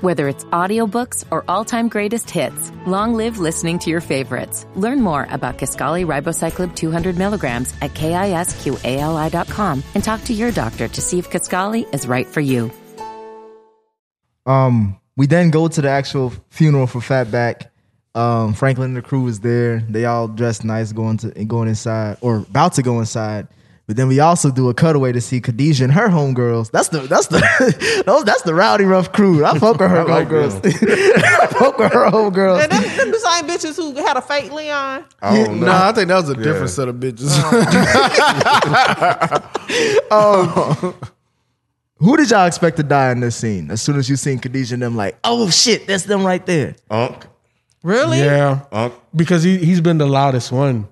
[0.00, 4.64] Whether it's audiobooks or all-time greatest hits, long live listening to your favorites.
[4.74, 11.00] Learn more about Kisqali Ribociclib 200 milligrams at kisqali.com and talk to your doctor to
[11.02, 12.70] see if Kisqali is right for you.
[14.46, 17.68] Um, we then go to the actual funeral for Fatback.
[18.14, 19.80] Um, Franklin and the crew is there.
[19.80, 23.48] They all dressed nice, going to going inside or about to go inside.
[23.90, 26.70] But then we also do a cutaway to see Khadijah and her homegirls.
[26.70, 29.44] That's the that's the those that's the rowdy rough crew.
[29.44, 30.64] I fuck with her I like homegirls.
[31.42, 32.62] I fuck with her homegirls.
[32.62, 35.04] and them, them the same bitches who had a fake Leon.
[35.20, 35.58] I don't.
[35.58, 36.42] Nah, I think that was a Yeah.
[36.44, 37.30] different set of bitches.
[40.12, 40.94] Oh, um,
[41.98, 43.72] Who did y'all expect to die in this scene?
[43.72, 46.76] As soon as you seen Khadijah and them, like, oh shit, that's them right there.
[46.90, 47.26] Unc.
[47.82, 48.18] Really?
[48.20, 48.94] Yeah, Unc.
[49.16, 50.86] because he he's been the loudest one,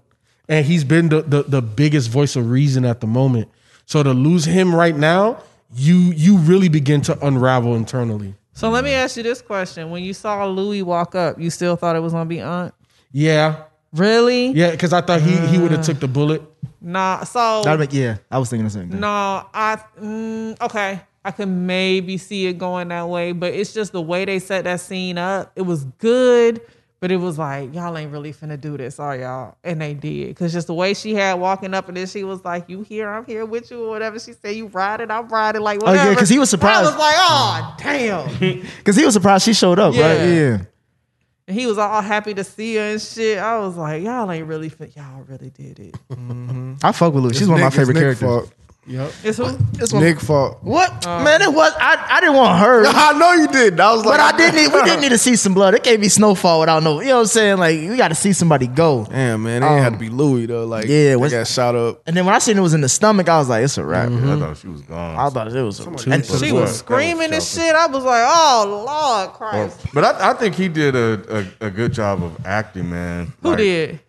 [0.48, 3.48] and he's been the, the the biggest voice of reason at the moment.
[3.86, 5.42] So to lose him right now,
[5.74, 8.34] you you really begin to unravel internally.
[8.52, 11.76] So let me ask you this question: When you saw Louis walk up, you still
[11.76, 12.74] thought it was gonna be Aunt?
[13.12, 14.48] Yeah, Really?
[14.48, 16.42] yeah, because I thought he he would have took the bullet.
[16.80, 17.24] Nah.
[17.24, 19.00] So That'd make, yeah, I was thinking the same thing.
[19.00, 21.00] no, I mm, okay.
[21.24, 24.64] I could maybe see it going that way, but it's just the way they set
[24.64, 25.52] that scene up.
[25.56, 26.60] It was good,
[27.00, 29.56] but it was like y'all ain't really finna do this, are y'all?
[29.64, 32.44] And they did, cause just the way she had walking up, and then she was
[32.44, 33.08] like, "You here?
[33.08, 34.54] I'm here with you," or whatever she said.
[34.56, 35.62] You ride it, I'm riding.
[35.62, 35.90] Like whatever.
[35.90, 36.20] Oh, yeah, whatever.
[36.20, 36.80] 'cause he was surprised.
[36.80, 40.00] I was like, "Oh damn." Because he was surprised she showed up, right?
[40.00, 40.24] Yeah.
[40.24, 40.58] Yeah.
[41.46, 43.38] And he was all happy to see her and shit.
[43.38, 44.94] I was like, y'all ain't really fit.
[44.94, 45.94] Y'all really did it.
[46.82, 47.32] I fuck with Luke.
[47.32, 48.20] She's It's one of my favorite characters.
[48.28, 48.52] fault.
[48.88, 49.12] Yep.
[49.22, 49.56] It's who?
[49.74, 50.58] It's one- Nick fault.
[50.62, 51.42] What man?
[51.42, 52.06] It was I.
[52.10, 52.84] I didn't want her.
[52.86, 53.78] I know you did.
[53.78, 54.54] I was like, But I didn't.
[54.56, 55.74] Need, we didn't need to see some blood.
[55.74, 57.00] It can't be snowfall without no.
[57.00, 57.58] You know what I'm saying?
[57.58, 59.06] Like we got to see somebody go.
[59.10, 60.64] Damn, man, it ain't had to be Louis though.
[60.64, 62.02] Like, Um, yeah, yeah, what's- got shot up.
[62.06, 63.84] And then when I seen it was in the stomach, I was like, it's a
[63.84, 64.10] wrap.
[64.10, 65.16] I thought she was gone.
[65.18, 65.80] I thought it was.
[65.80, 67.74] A, and She was screaming That and shit.
[67.74, 69.86] I was like, oh Lord Christ.
[69.92, 73.32] But I, I think he did a, a, a good job of acting, man.
[73.42, 74.00] Who Like, did?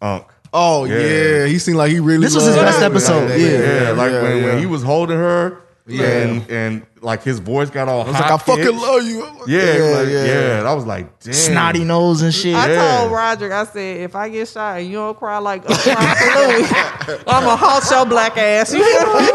[0.00, 0.24] Unk.
[0.52, 0.98] Oh yeah.
[0.98, 1.46] Yeah.
[1.46, 2.22] he seemed like he really.
[2.22, 2.86] This was his best her.
[2.86, 3.46] episode, Like, yeah.
[3.48, 4.44] Yeah, like yeah, when, yeah.
[4.46, 6.04] when he was holding her, Yeah.
[6.06, 9.20] and and like his voice got all I was like, I fucking love you.
[9.22, 10.24] Like, Yeah, yeah, like, yeah.
[10.24, 10.58] yeah.
[10.58, 12.56] And I was like, damn, snotty nose and shit.
[12.56, 12.98] I Yeah.
[12.98, 16.16] told Roderick, I said, if I get shot and you don't cry like I'm crying
[16.16, 18.72] for Louis, I'm gonna halt your black ass.
[18.74, 19.28] You feel me?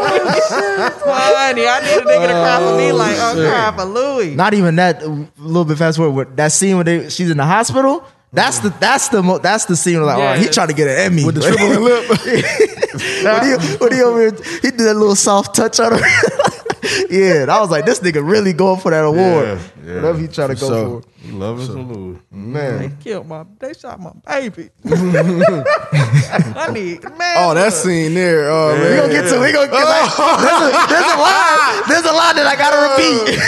[1.06, 3.84] Honey, I need a nigga to cry for me like oh, oh, I'm crying for
[3.84, 4.34] Louis.
[4.34, 5.02] Not even that.
[5.02, 6.36] A little bit fast forward.
[6.36, 8.04] That scene where they, she's in the hospital.
[8.34, 10.74] That's the that's the mo- that's the scene where like, all right, he trying to
[10.74, 12.08] get an Emmy with the tripling lip.
[13.24, 15.98] when he, when he over here, he did that little soft touch on her.
[17.10, 19.46] yeah, and I was like, this nigga really going for that award.
[19.46, 19.94] Yeah, yeah.
[19.94, 21.00] Whatever he trying to go sure.
[21.00, 21.08] for.
[21.20, 21.74] He loves so.
[21.74, 22.18] Louis.
[22.32, 23.44] They killed my.
[23.60, 24.70] They shot my baby.
[24.84, 27.36] I need man.
[27.38, 28.50] Oh, that scene there.
[28.50, 28.96] Oh we man.
[28.98, 32.34] gonna get to we gonna get like, there's, a, there's a line there's a line
[32.34, 33.38] that I gotta repeat.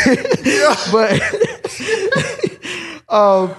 [0.92, 1.10] but
[3.12, 3.54] um,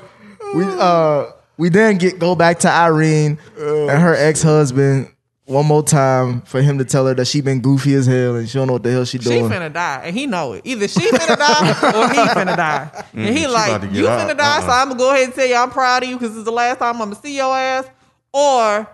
[0.55, 1.25] we uh
[1.57, 5.11] we then get go back to Irene and her ex husband
[5.45, 8.49] one more time for him to tell her that she been goofy as hell and
[8.49, 9.47] she don't know what the hell she doing.
[9.49, 10.61] She finna die, and he know it.
[10.65, 11.69] Either she finna die
[12.01, 13.05] or he finna die.
[13.13, 14.29] And he like, you out.
[14.29, 14.73] finna die, so Uh-uh.
[14.81, 16.79] I'm gonna go ahead and tell you I'm proud of you because it's the last
[16.79, 17.85] time I'm gonna see your ass,
[18.33, 18.87] or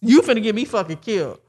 [0.00, 1.40] you finna get me fucking killed.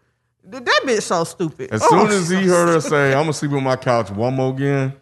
[0.44, 1.72] That bitch so stupid.
[1.72, 4.10] As Oh, soon as he so heard her say, "I'm gonna sleep on my couch
[4.12, 4.94] one more again,"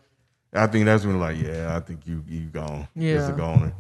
[0.53, 2.87] I think that's when like, yeah, I think you you gone.
[2.95, 3.19] Yeah.
[3.21, 3.73] it's a goner.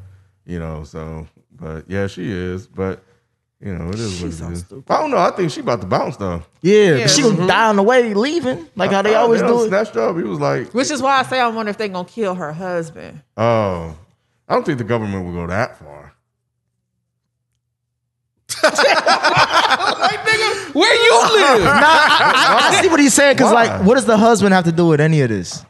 [0.47, 2.65] You know, so but yeah, she is.
[2.67, 3.03] But
[3.59, 4.59] you know, it is what it so is.
[4.61, 4.89] stupid.
[4.91, 5.17] I don't know.
[5.17, 6.41] I think she about to bounce though.
[6.61, 6.97] yeah, Yeah.
[7.03, 9.53] but she gonna die on the way leaving, like how they Uh, always they do
[9.53, 9.67] done it.
[9.69, 10.15] Snatched up.
[10.15, 12.53] He was like, Which is why I say I wonder if they gonna kill her
[12.53, 13.21] husband.
[13.35, 13.95] oh,
[14.47, 16.13] I don't think the government will go that far.
[20.73, 21.63] Where you live?
[21.63, 23.65] Nah, I, I, I see what he's saying because Why?
[23.65, 25.65] like, what does the husband have to do with any of this?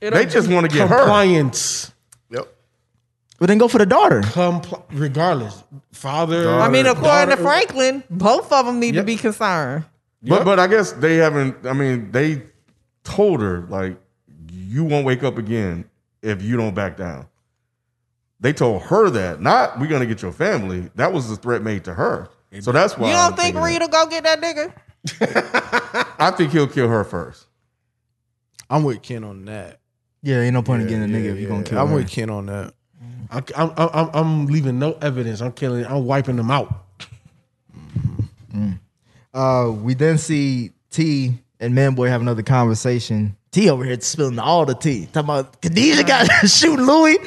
[0.00, 0.96] They just want to get her.
[0.98, 1.86] Compliance.
[1.86, 1.93] Yep.
[3.44, 4.22] But then go for the daughter.
[4.22, 6.48] Compl- regardless, father.
[6.48, 9.84] I mean, according to Franklin, both of them need to be concerned.
[10.22, 11.66] But but I guess they haven't.
[11.66, 12.42] I mean, they
[13.02, 13.98] told her like,
[14.50, 15.84] you won't wake up again
[16.22, 17.26] if you don't back down.
[18.40, 20.90] They told her that, not we're gonna get your family.
[20.94, 22.30] That was the threat made to her.
[22.60, 26.06] So that's why You I'm don't think Reed will go get that nigga?
[26.18, 27.44] I think he'll kill her first.
[28.70, 29.80] I'm with Ken on that.
[30.22, 31.48] Yeah, ain't no point in getting a nigga yeah, if you yeah.
[31.48, 31.96] gonna kill I'm her.
[31.96, 32.72] with Ken on that.
[33.30, 35.40] I, I'm, I'm, I'm leaving no evidence.
[35.40, 35.84] I'm killing.
[35.86, 36.84] I'm wiping them out.
[39.34, 43.36] Uh, we then see T and Manboy have another conversation.
[43.50, 45.06] T over here spilling all the tea.
[45.06, 47.18] Talking about Khadijah got shooting Louis.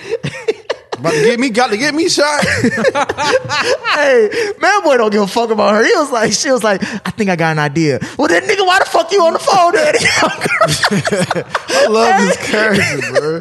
[0.98, 2.44] About to get me, got to get me shot.
[2.46, 4.30] hey,
[4.60, 5.84] man, boy, don't give a fuck about her.
[5.86, 8.00] He was like, she was like, I think I got an idea.
[8.18, 10.00] Well, then nigga, why the fuck you on the phone, daddy?
[11.70, 13.40] I love this character, bro.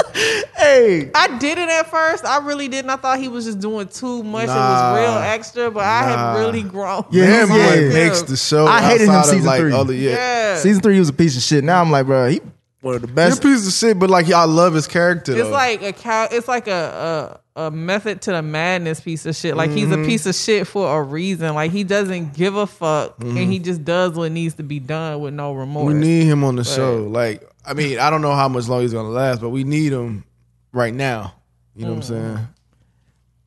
[0.56, 2.24] hey, I did it at first.
[2.24, 2.90] I really didn't.
[2.90, 4.44] I thought he was just doing too much.
[4.44, 4.92] It Nah.
[4.92, 7.04] was real extra, but I have really grown.
[7.10, 7.92] Yeah, Man, he's- boy yeah.
[8.04, 8.66] makes the show.
[8.66, 9.72] I hated him outside of, season like, three.
[9.72, 10.10] Other, yeah.
[10.10, 10.56] Yeah.
[10.58, 11.64] season three he was a piece of shit.
[11.64, 12.40] Now I'm like, bro, he
[12.86, 13.38] one of the He's best.
[13.40, 15.32] a piece of shit, but like, I love his character.
[15.32, 15.50] It's though.
[15.50, 16.28] like a cow.
[16.30, 19.56] It's like a, a a method to the madness piece of shit.
[19.56, 20.02] Like he's Mm-hmm.
[20.04, 21.54] a piece of shit for a reason.
[21.54, 25.20] Like he doesn't give a fuck, and he just does what needs to be done
[25.20, 25.92] with no remorse.
[25.92, 26.00] Mm-hmm.
[26.00, 27.04] we need him on the show.
[27.04, 29.92] Like, I mean, I don't know how much longer he's gonna last, but we need
[29.92, 30.24] him
[30.72, 31.34] right now.
[31.74, 32.48] You know what I'm saying?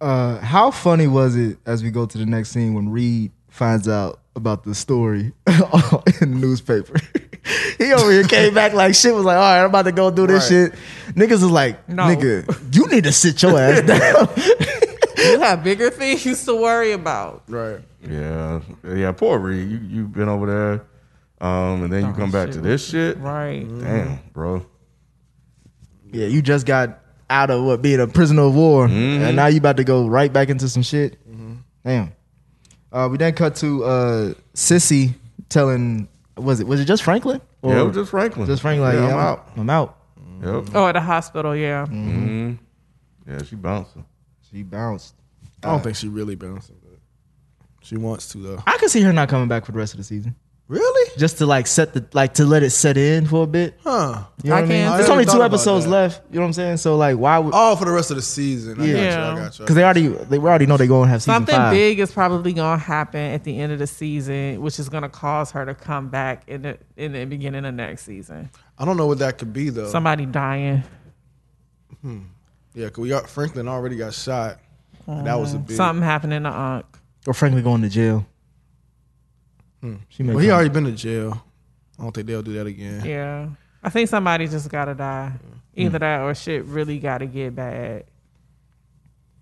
[0.01, 3.87] Uh, how funny was it as we go to the next scene when Reed finds
[3.87, 6.95] out about the story in the newspaper?
[7.77, 10.11] he over here came back like shit was like, all right, I'm about to go
[10.11, 10.71] do this Right.
[10.71, 11.15] shit.
[11.15, 12.03] Niggas is like, No.
[12.03, 14.29] nigga, you need to sit your ass down.
[15.17, 17.43] you have bigger things to worry about.
[17.47, 17.79] Right.
[18.07, 19.11] Yeah, yeah.
[19.11, 22.55] Poor Reed, you you've been over there, um, and then you Oh, come back shit.
[22.55, 23.17] to this shit.
[23.17, 23.65] Right.
[23.81, 24.65] Damn, bro.
[26.11, 29.23] Yeah, you just got out of what being a prisoner of war, Mm-hmm.
[29.25, 31.17] and now you about to go right back into some shit.
[31.85, 32.11] Damn.
[32.91, 35.13] Uh, we then cut to uh, Cissy
[35.49, 36.07] telling,
[36.41, 37.41] was it was it just Franklin?
[37.63, 38.45] Yeah, it was just Franklin.
[38.47, 38.87] Just Franklin.
[38.89, 39.49] Like, Yeah, yeah, I'm I'm out.
[39.57, 39.95] I'm out.
[40.65, 40.75] Yep.
[40.75, 41.85] Oh, at the hospital, yeah.
[41.85, 42.53] hmm
[43.27, 44.05] Yeah, she bouncing.
[44.49, 45.15] She bounced.
[45.63, 46.77] I don't think she really bouncing.
[46.81, 46.99] But
[47.81, 48.63] she wants to though.
[48.65, 50.35] I could see her not coming back for the rest of the season.
[50.69, 51.11] Really?
[51.17, 53.79] Just to like set the like to let it set in for a bit.
[53.83, 54.23] Huh?
[54.43, 54.85] You know I what I mean?
[54.87, 55.91] can- There's I only never two thought about episodes that.
[55.91, 56.21] left.
[56.29, 56.77] You know what I'm saying?
[56.77, 57.53] So like, why would?
[57.57, 58.79] Oh, for the rest of the season.
[58.79, 58.93] I Yeah.
[58.93, 59.07] got you.
[59.09, 59.63] I got you.
[59.65, 61.73] Because they already they already know they're going to have season Something five.
[61.73, 65.49] big is probably gonna happen at the end of the season, which is gonna cause
[65.51, 68.51] her to come back in the in the beginning of next season.
[68.77, 69.89] I don't know what that could be though.
[69.89, 70.83] Somebody dying.
[72.03, 72.19] Hmm.
[72.75, 74.59] Yeah, because we got Franklin already got shot.
[75.07, 75.75] And that was a big.
[75.75, 76.85] Something happening to Unc.
[77.25, 78.27] Or frankly, going to jail.
[80.09, 81.43] She may Well, he come- already been to jail.
[81.97, 83.03] I don't think they'll do that again.
[83.05, 83.47] Yeah.
[83.83, 85.33] I think somebody just gotta die.
[85.75, 86.01] Either Hmm.
[86.01, 88.03] that or shit really gotta get bad.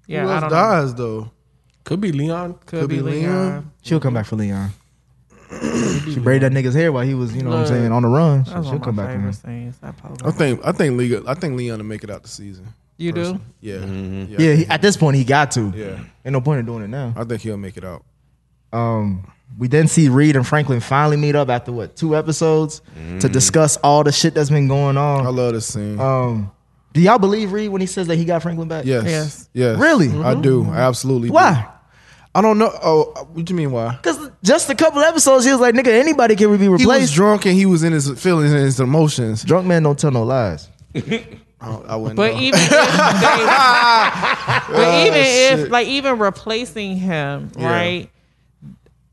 [0.07, 0.91] Yeah, Who I don't know.
[0.93, 1.31] though?
[1.83, 2.53] Could be Leon.
[2.65, 3.31] Could, Could be be Leon.
[3.33, 3.71] Leon.
[3.81, 4.71] She'll come back for Leon.
[5.49, 8.09] she braided that nigga's hair while he was, you know what I'm saying, on the
[8.09, 8.45] run.
[8.45, 9.33] So she'll come back my for favorite him.
[9.33, 9.77] scenes.
[9.77, 10.17] That pole.
[10.25, 12.67] I think I think Leon I think Leon to make it out the season.
[12.97, 13.39] You do?
[13.61, 13.75] Yeah.
[13.77, 14.33] Mm-hmm.
[14.41, 15.71] Yeah, he, at this point he got to.
[15.75, 15.99] Yeah.
[16.25, 17.13] Ain't no point in doing it now.
[17.15, 18.03] I think he'll make it out.
[18.73, 23.27] Um, we then see Reed and Franklin finally meet up after what two episodes to
[23.27, 23.31] mm.
[23.31, 25.25] discuss all the shit that's been going on.
[25.25, 25.99] I love this scene.
[25.99, 26.51] Um,
[26.93, 28.85] do y'all believe Reed when he says that he got Franklin back?
[28.85, 29.03] yes.
[29.05, 29.49] Yes.
[29.53, 29.79] Yes.
[29.79, 30.09] Really?
[30.09, 30.69] I do.
[30.69, 31.35] I absolutely do.
[31.35, 31.67] Why?
[32.33, 32.71] I don't know.
[32.83, 33.95] Oh, what do you mean why?
[33.95, 37.13] Because just a couple episodes, he was like, "Nigga, anybody can be replaced." He was
[37.13, 39.43] drunk and he was in his feelings and his emotions.
[39.43, 40.69] Drunk man don't tell no lies.
[40.95, 41.01] I,
[41.61, 42.15] I wouldn't.
[42.15, 42.39] But know.
[42.39, 42.75] even if they,
[44.69, 45.71] but even ah, if shit.
[45.71, 47.71] like even replacing him, Yeah.
[47.71, 48.09] right?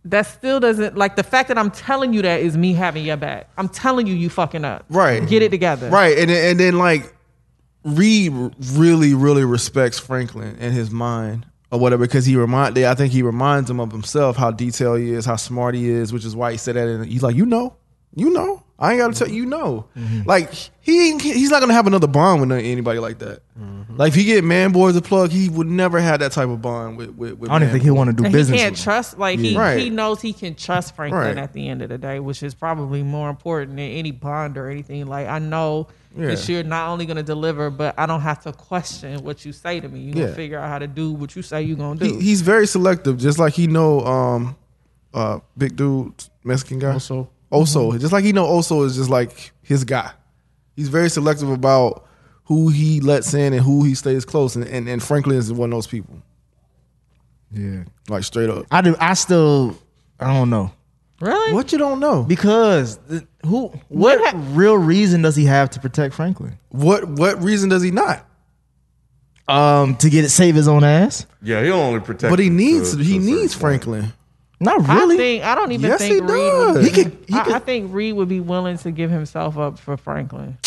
[0.07, 3.17] That still doesn't like the fact that I'm telling you that is me having your
[3.17, 3.49] back.
[3.57, 4.85] I'm telling you, you fucking up.
[4.91, 5.27] Right.
[5.27, 5.89] Get it together.
[5.91, 7.15] Right, and then- and then like
[7.85, 8.33] Reed
[8.73, 13.23] really really respects Franklin and his mind or whatever because he remind I think he
[13.23, 16.53] reminds him of himself how detailed he is, how smart he is, which is why
[16.53, 16.89] he said that.
[16.89, 17.77] And he's like, you know,
[18.17, 19.87] you know, I ain't got to tell you, you know,
[20.27, 23.41] like he ain't- he's not gonna have another bond with anybody like that.
[23.97, 26.61] Like if he get man boys a plug, he would never have that type of
[26.61, 27.11] bond with.
[27.11, 28.59] with, with I don't Man think he'll want to do And business.
[28.59, 29.79] he can't with trust like he Right.
[29.79, 31.39] he knows he can trust Franklin Right.
[31.39, 34.69] at the end of the day, which is probably more important than any bond or
[34.69, 35.07] anything.
[35.07, 39.23] Like I know that you're not only gonna deliver, but I don't have to question
[39.23, 40.01] what you say to me.
[40.01, 40.35] You gonna Yeah.
[40.35, 42.07] figure out how to do what you say you're gonna do.
[42.19, 44.57] He, he's very selective, just like he know um
[45.15, 46.13] uh big dude
[46.43, 46.93] Mexican guy.
[46.95, 47.29] Also.
[47.55, 47.99] Oso.
[48.01, 50.11] Just like he know Oso is just like his guy.
[50.77, 52.07] He's very selective about
[52.45, 54.57] who he lets in and who he stays close.
[54.57, 56.21] And and, and Franklin is one of those people.
[57.53, 58.67] Yeah, Like straight up.
[58.71, 58.97] I do.
[58.99, 59.79] I still,
[60.19, 60.73] I don't know
[61.21, 61.53] really?
[61.55, 62.25] What you don't know?
[62.25, 66.59] because the, who, what ha- real reason does he have to protect Franklin?
[66.71, 68.27] What what reason does he not?
[69.47, 71.27] Um, to get it save his own ass?
[71.43, 72.31] Yeah, he'll only protect.
[72.31, 73.61] But he needs to- he to a certain needs point.
[74.65, 74.87] Franklin.
[74.87, 75.15] Not really.
[75.15, 76.31] I think I don't even Yes, think he Reed.
[76.31, 76.77] does.
[76.77, 79.57] Would, He could- he I, could- I think Reed would be willing to give himself
[79.59, 80.59] up for Franklin.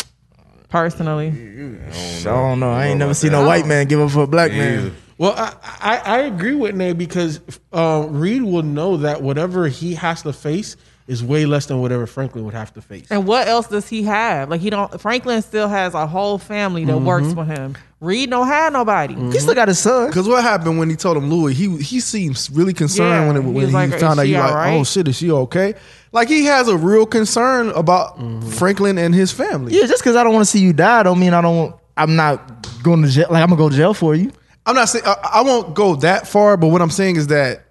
[0.68, 2.70] Personally, I don't know.
[2.70, 3.42] I ain't never seen that.
[3.42, 4.94] a white man give up for a black Me man.
[5.16, 7.40] Well, I, I, I agree with Nate because
[7.72, 10.76] uh, Reed will know that whatever he has to face
[11.06, 13.06] is way less than whatever Franklin would have to face.
[13.10, 14.50] and what else does he have?
[14.50, 15.00] Like he don't.
[15.00, 17.34] Franklin still has a whole family that works Mm-hmm.
[17.34, 17.76] for him.
[18.00, 19.14] Reed don't have nobody.
[19.14, 19.32] Mm-hmm.
[19.32, 20.06] He still got his son.
[20.06, 23.36] Because what happened when he told him Louis, he he seems really concerned Yeah, when
[23.36, 25.32] it, he when was he like, found out you like, alright?" oh shit, is she
[25.32, 25.74] okay?
[26.12, 28.48] Like he has a real concern about mm-hmm.
[28.50, 29.74] Franklin and his family.
[29.74, 31.74] Yeah, just because I don't want to see you die, don't mean I don't.
[31.96, 33.26] I'm not going to jail.
[33.30, 34.30] Like I'm gonna go to jail for you.
[34.64, 37.64] I'm not saying I, I won't go that far, but what I'm saying is that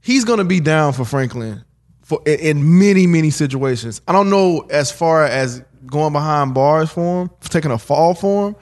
[0.00, 1.64] he's going to be down for Franklin
[2.06, 4.00] for in, many many situations.
[4.06, 8.48] I don't know as far as going behind bars for him, taking a fall for
[8.48, 8.56] him,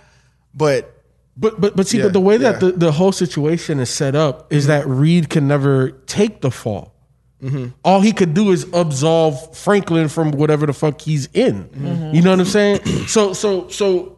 [0.54, 0.90] but
[1.36, 2.70] But but but see, Yeah, but the way that yeah.
[2.70, 4.68] the, the whole situation is set up is mm-hmm.
[4.72, 6.94] that Reed can never take the fall.
[7.42, 7.68] Mm-hmm.
[7.84, 11.64] All he could do is absolve Franklin from whatever the fuck he's in.
[11.64, 12.14] Mm-hmm.
[12.14, 12.84] You know what I'm saying?
[13.06, 14.13] so so so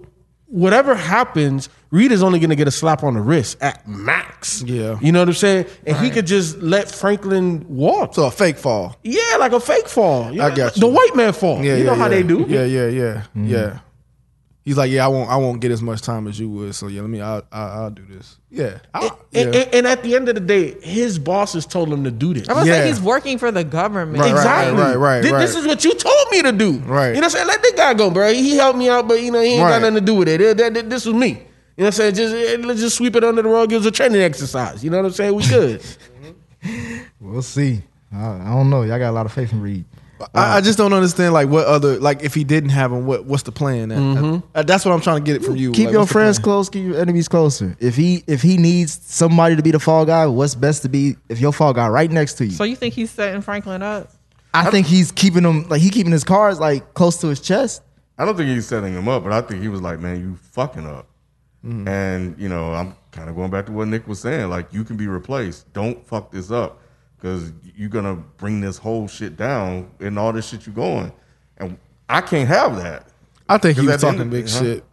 [0.56, 4.62] whatever happens, Reed is only gonna get a slap on the wrist at max.
[4.62, 4.98] Yeah.
[5.02, 5.66] You know what I'm saying?
[5.86, 8.14] And he could just let Franklin walk.
[8.14, 8.96] so a fake fall.
[9.02, 10.32] Yeah, like a fake fall.
[10.32, 11.62] You I know, got The white man fall.
[11.62, 12.08] Yeah, you know yeah, how yeah.
[12.08, 12.46] they do.
[12.48, 13.46] Yeah, yeah, yeah, mm-hmm.
[13.46, 13.78] yeah.
[14.66, 16.74] He's like, yeah, I won't, I won't get as much time as you would.
[16.74, 18.36] So yeah, let me, I'll, I'll, I'll do this.
[18.50, 19.60] Yeah, I'll- And, yeah.
[19.62, 22.48] and- and at the end of the day, his bosses told him to do this.
[22.48, 22.80] I'm gonna Yeah.
[22.82, 24.18] say he's working for the government.
[24.18, 24.82] Right, right, Exactly.
[24.82, 25.38] right, right, Thi- right.
[25.40, 26.78] This is what you told me to do.
[26.80, 27.08] Right.
[27.10, 27.46] You know what I'm saying?
[27.46, 28.32] Let this guy go, bro.
[28.32, 29.70] He helped me out, but you know, he ain't Right.
[29.70, 30.38] got nothing to do with it.
[30.38, 31.28] Th- th- th- This was me.
[31.28, 31.44] You know
[31.76, 32.14] what I'm saying?
[32.16, 33.72] Just eh, let's just sweep it under the rug.
[33.72, 34.82] It was a training exercise.
[34.82, 35.32] You know what I'm saying?
[35.34, 35.80] We good.
[37.20, 37.82] We'll see.
[38.12, 38.82] I, I don't know.
[38.82, 39.84] Y'all got a lot of faith in Reed.
[40.34, 43.24] I, I just don't understand like what other like if he didn't have him, what
[43.26, 43.92] what's the plan?
[43.92, 45.72] Uh, uh, that's what I'm trying to get it from you.
[45.72, 47.76] Keep Like, your friends close, keep your enemies closer.
[47.80, 51.16] If he if he needs somebody to be the fall guy, what's best to be
[51.28, 52.52] if your fall guy right next to you?
[52.52, 54.10] So you think he's setting Franklin up?
[54.54, 57.82] I think he's keeping him like he keeping his cards like close to his chest.
[58.18, 60.36] I don't think he's setting him up, but I think he was like, man, you
[60.52, 61.06] fucking up.
[61.62, 64.48] And, you know, I'm kind of going back to what Nick was saying.
[64.50, 65.72] Like, you can be replaced.
[65.72, 66.80] Don't fuck this up
[67.16, 71.12] because you're going to bring this whole shit down and all this shit you're going.
[71.58, 73.08] And I can't have that.
[73.48, 74.60] I think he 'Cause was at the end talking big huh?
[74.62, 74.84] shit.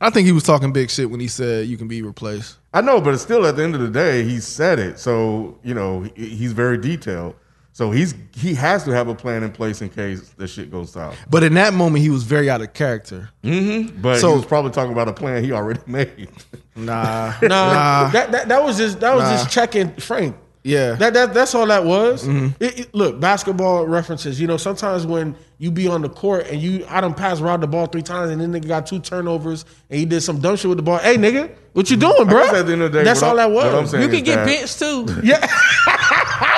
[0.00, 2.56] I think he was talking big shit when he said you can be replaced.
[2.74, 4.98] I know, but it's still at the end of the day, he said it.
[4.98, 7.34] So, you know, he's very detailed.
[7.72, 10.92] So he's he has to have a plan in place in case the shit goes
[10.92, 11.16] south.
[11.28, 13.30] But in that moment, he was very out of character.
[13.42, 14.00] Mm-hmm.
[14.00, 16.28] But So- he was probably talking about a plan he already made.
[16.76, 18.08] Nah, No, nah.
[18.10, 19.30] that, that that was just that was Nah.
[19.38, 20.36] just checking Frank.
[20.66, 20.94] Yeah.
[20.94, 22.26] That, that that's all that was.
[22.26, 22.62] Mm-hmm.
[22.62, 24.40] It- it- look, basketball references.
[24.40, 27.60] You know, sometimes when you be on the court and you, I done pass Rod
[27.60, 30.56] the ball three times and then nigga got two turnovers and he did some dumb
[30.56, 30.98] shit with the ball.
[30.98, 32.46] Hey, nigga, what you doing, bro?
[32.46, 33.92] at the end of the day, that's all I'm- that was.
[33.92, 35.06] You can get that- benched too.
[35.22, 35.38] Yeah,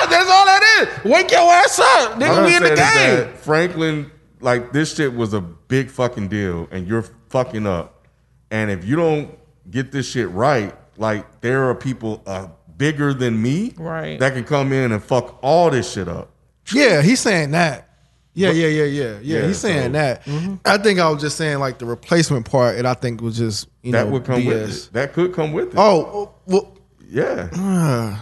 [0.09, 1.11] that's all that is.
[1.11, 2.45] Wake your ass up, nigga.
[2.45, 3.33] We in the game.
[3.37, 8.05] Franklin, like this shit was a big fucking deal, and you're fucking up.
[8.51, 9.37] And if you don't
[9.69, 12.47] get this shit right, like there are people uh,
[12.77, 14.19] bigger than me, Right.
[14.19, 16.29] that can come in and fuck all this shit up.
[16.73, 17.85] Yeah, he's saying that.
[18.33, 19.39] Yeah, yeah, yeah, yeah, yeah.
[19.39, 20.21] Yeah, he's saying so- that.
[20.65, 23.67] I think I was just saying like the replacement part, and I think was just
[23.81, 24.45] you that know would come BS.
[24.47, 24.89] with it.
[24.93, 25.75] That could come with it.
[25.77, 26.77] Oh well,
[27.09, 27.49] yeah.
[27.53, 28.15] uh,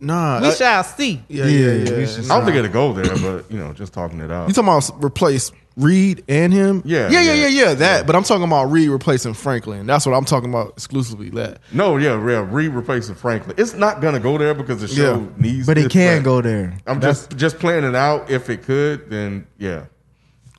[0.00, 0.40] nah.
[0.40, 1.22] We I- shall see.
[1.28, 1.96] yeah, yeah, yeah.
[1.98, 4.48] we should- I don't think it'll go there, but you know, just talking it out.
[4.48, 6.82] You talking about replace Reed and him?
[6.84, 7.46] Yeah, yeah, yeah, yeah.
[7.46, 7.74] yeah, yeah.
[7.74, 9.86] That, but I'm talking about Reed replacing Franklin.
[9.86, 11.30] That's what I'm talking about exclusively.
[11.30, 11.60] That.
[11.72, 13.54] No, yeah, yeah, re replacing Franklin.
[13.56, 15.26] It's not gonna go there because the show Yeah.
[15.36, 15.66] needs.
[15.66, 16.76] But it this, can go there.
[16.86, 18.28] I'm just just playing it out.
[18.28, 19.84] If it could, then yeah.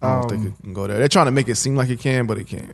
[0.02, 0.98] I don't think it can go there.
[0.98, 2.74] They're trying to make it seem like it can, but it can't.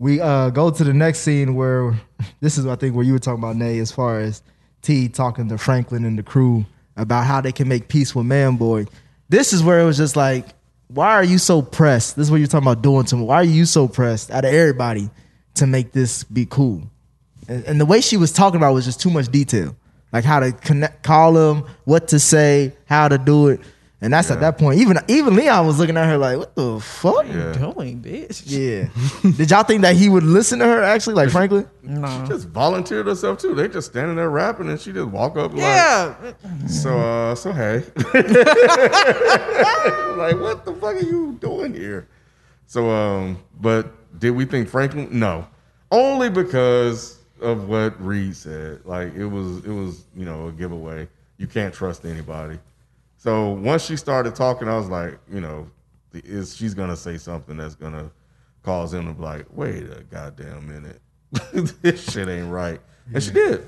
[0.00, 1.94] We uh, go to the next scene where
[2.40, 4.42] this is I think where you were talking about Nay as far as
[4.82, 6.66] T talking to Franklin and the crew
[6.96, 8.86] about how they can make peace with Man Boy.
[9.28, 10.46] This is where it was just like,
[10.94, 12.16] why are you so pressed?
[12.16, 13.24] This is what you're talking about doing to me.
[13.24, 15.08] Why are you so pressed out of everybody
[15.54, 16.82] to make this be cool?
[17.48, 19.74] And, and the way she was talking about was just too much detail,
[20.12, 23.60] like how to connect, call him, what to say, how to do it.
[24.02, 24.80] And that's at that point.
[24.80, 27.52] Even even Leon was looking at her like, "What the fuck?" Yeah.
[27.52, 28.42] You doing bitch.
[28.46, 28.88] Yeah.
[29.36, 31.68] Did y'all think that he would listen to her actually, like Franklin?
[31.84, 32.08] No.
[32.08, 33.54] She just volunteered herself too.
[33.54, 36.14] They just standing there rapping, and she just walk up like, Yeah.
[36.66, 37.76] So, uh, so hey,
[40.16, 42.08] like, what the fuck are you doing here?
[42.66, 45.08] So, um, but did we think Franklin?
[45.12, 45.46] No,
[45.92, 48.84] only because of what Reed said.
[48.84, 51.06] Like, it was, it was, you know, a giveaway.
[51.38, 52.58] You can't trust anybody.
[53.22, 55.70] So once she started talking, I was like, you know,
[56.12, 58.10] is she's gonna say something that's gonna
[58.64, 61.00] cause him to be like, wait a goddamn minute,
[61.82, 62.80] this shit ain't right,
[63.14, 63.64] and she did.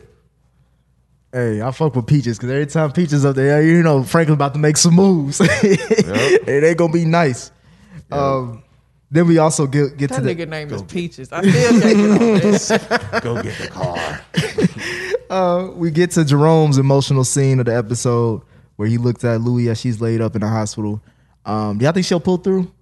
[1.32, 4.54] Hey, I fuck with Peaches because every time Peaches up there, you know Franklin about
[4.54, 5.40] to make some moves.
[5.44, 7.52] it ain't gonna be nice.
[8.10, 8.64] Um,
[9.12, 11.28] then we also get get That to the nigga name is Peaches.
[11.30, 12.68] I still can't get on this.
[13.22, 14.20] Go get the car.
[15.30, 18.42] uh, we get to Jerome's emotional scene of the episode
[18.76, 21.02] where he looks at Louie as she's laid up in the hospital.
[21.44, 22.72] Um, do y'all think she'll pull through,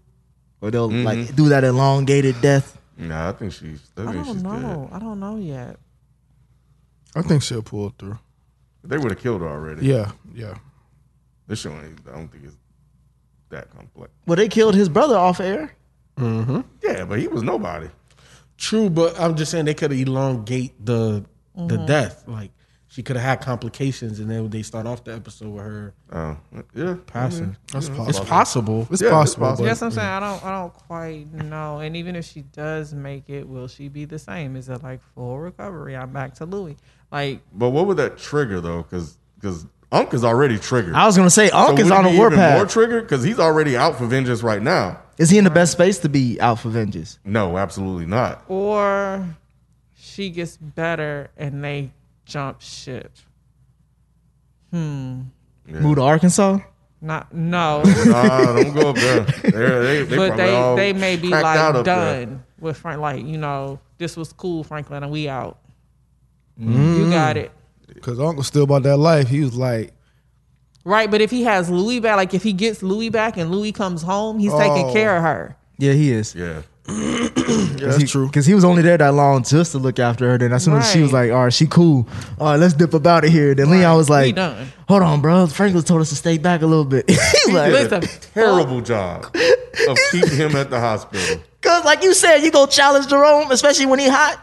[0.60, 2.78] or they'll like do that elongated death?
[2.96, 3.82] Nah, I think she's.
[3.96, 4.88] I I don't she's know.
[4.92, 5.76] I don't know yet.
[7.14, 8.18] I think she'll pull through.
[8.84, 9.86] They would have killed her already.
[9.86, 10.54] Yeah, yeah.
[11.46, 12.00] This show ain't.
[12.08, 12.56] I don't think it's
[13.50, 14.12] that complex.
[14.26, 15.74] Well, they killed his brother off air.
[16.16, 16.60] Mm-hmm.
[16.82, 17.88] Yeah, but he was nobody.
[18.56, 21.24] True, but I'm just saying they could elongate the
[21.56, 22.24] the death.
[22.26, 22.50] Like
[22.92, 26.36] she could have had complications, and then they start off the episode with her Oh,
[26.74, 26.96] yeah.
[27.06, 27.56] passing.
[27.72, 28.08] That's possible.
[28.10, 28.88] It's possible.
[28.90, 29.46] It's Yeah, it's possible.
[29.46, 29.66] possible.
[29.66, 30.44] Yes, I'm saying I don't.
[30.44, 31.78] I don't quite know.
[31.78, 34.56] And even if she does make it, will she be the same?
[34.56, 35.96] Is it like full recovery?
[35.96, 36.76] I'm back to Louis.
[37.10, 38.82] Like But what would that trigger though?
[38.82, 40.94] Because because Unk is already triggered.
[40.94, 42.58] I was gonna say Unk So is on he a warpath.
[42.58, 44.98] More triggered because he's already out for vengeance right now.
[45.16, 47.18] Is he in the best space to be out for vengeance?
[47.24, 48.44] No, absolutely not.
[48.48, 49.34] or
[49.94, 51.90] she gets better and they
[52.32, 53.12] jump ship.
[54.70, 55.22] Hmm.
[55.66, 56.58] Move to Arkansas?
[57.00, 59.20] Not no, Nah, don't go up there.
[59.50, 61.82] They're, they they but they they may be like up there.
[61.82, 63.00] done with Frank.
[63.00, 65.58] Like you know, this was cool, Franklin, and we out.
[66.60, 66.98] Mm.
[66.98, 67.50] You got it.
[68.02, 69.28] Cause Uncle still about that life.
[69.28, 69.92] He was like,
[70.84, 73.72] Right, but if he has Louis back, like if he gets Louis back and Louis
[73.72, 74.92] comes home, he's taking Oh.
[74.92, 75.56] care of her.
[75.78, 76.34] Yeah, he is.
[76.36, 77.28] Yeah, Yeah,
[77.78, 78.26] that's true.
[78.26, 80.38] Because he was only there that long just to look after her.
[80.38, 82.08] Then as soon as she was like, "All right, she cool.
[82.38, 85.46] All right, let's dip about it here." Then Leon was like, "Hold on, bro.
[85.46, 87.08] Franklin told us to stay back a little bit."
[87.46, 88.00] he like, a
[88.34, 89.24] Terrible job
[89.88, 91.42] of keeping him at the hospital.
[91.60, 94.40] Cause like you said, you go challenge Jerome, especially when he hot.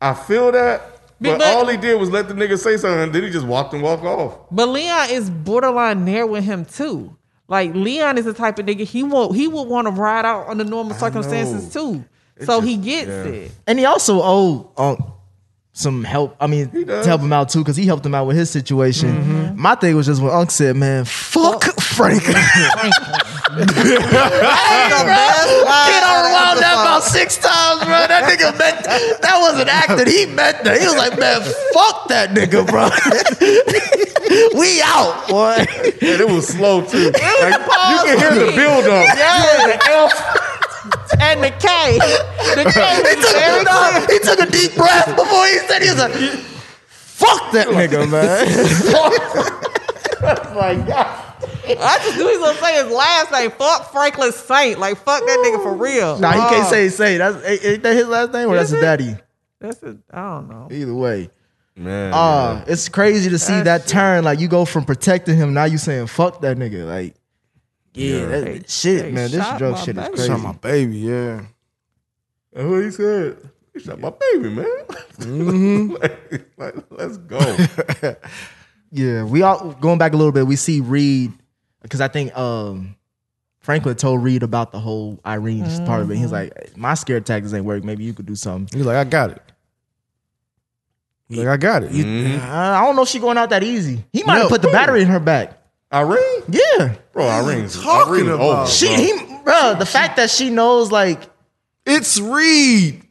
[0.00, 0.80] I feel that,
[1.20, 3.46] but, But- all he did was let the nigga say something, and then he just
[3.46, 4.38] walked and walked off.
[4.50, 7.16] But Leon is borderline there with him too.
[7.50, 10.46] Like Leon is the type of nigga he won't he would want to ride out
[10.48, 12.04] under normal circumstances too.
[12.44, 13.50] So he gets it.
[13.66, 15.12] And he also owed um,
[15.72, 16.36] some help.
[16.40, 19.10] I mean, to help him out too, because he helped him out with his situation.
[19.10, 19.60] Mm-hmm.
[19.60, 22.34] My thing was just when Unc said, "Man, fuck Franklin."
[23.50, 23.66] Kid
[26.06, 26.69] on rewound that about
[27.12, 28.06] six times, bro.
[28.06, 28.84] That nigga meant
[29.20, 30.06] that wasn't acting.
[30.06, 30.80] He meant that.
[30.80, 31.42] He was like, "Man,
[31.74, 32.88] fuck that nigga, bro.
[34.58, 37.10] we out, boy." And it was slow too.
[37.10, 37.58] Like,
[37.90, 39.06] you can hear the build up.
[39.18, 40.08] Yeah.
[41.20, 41.98] And the K.
[42.54, 42.78] The K
[43.10, 45.98] he, was took, very no, he took a deep breath before he said he was
[45.98, 46.14] like,
[46.88, 48.46] "Fuck that nigga, man."
[50.54, 51.29] My God.
[51.80, 53.50] I just knew he was gonna say his last name.
[53.52, 54.78] Fuck Franklin Saint.
[54.78, 56.18] Like fuck that nigga for real.
[56.18, 56.70] Nah, he can't Oh.
[56.70, 57.16] say say.
[57.18, 58.84] That's ain't ain't that his last name or that's Is his it?
[58.84, 59.16] daddy.
[59.60, 59.98] That's it.
[60.12, 60.68] I don't know.
[60.70, 61.30] Either way.
[61.76, 64.24] Man, Uh, it's crazy to see that turn.
[64.24, 66.86] Like you go from protecting him, now you saying fuck that nigga.
[66.86, 67.14] Like,
[67.94, 69.30] yeah, that, They- shit, they man.
[69.30, 70.26] This drug my shit is crazy.
[70.28, 71.42] Shot my baby, yeah.
[72.52, 73.36] That's what he said.
[73.72, 74.66] He shot my baby, man.
[75.20, 75.92] Mm-hmm.
[76.02, 77.56] like, like, let's go.
[78.92, 80.48] Yeah, we all going back a little bit.
[80.48, 81.32] We see Reed
[81.82, 82.96] because I think um
[83.60, 86.16] Franklin told Reed about the whole Irene just part of it.
[86.16, 87.84] He's like, my scare tactics ain't work.
[87.84, 88.76] Maybe you could do something.
[88.78, 89.42] He's like, I got it.
[91.28, 91.90] He's like, I got it.
[91.92, 94.02] Uh, I don't know if she going out that easy.
[94.12, 95.56] He might have put the battery in her back.
[95.92, 96.42] Irene?
[96.48, 98.40] Yeah, Bro, Irene's talking Irene's about?
[98.62, 98.96] over, she bro.
[98.96, 99.74] he bro.
[99.78, 101.20] The fact that she knows like
[101.84, 103.02] It's Reed.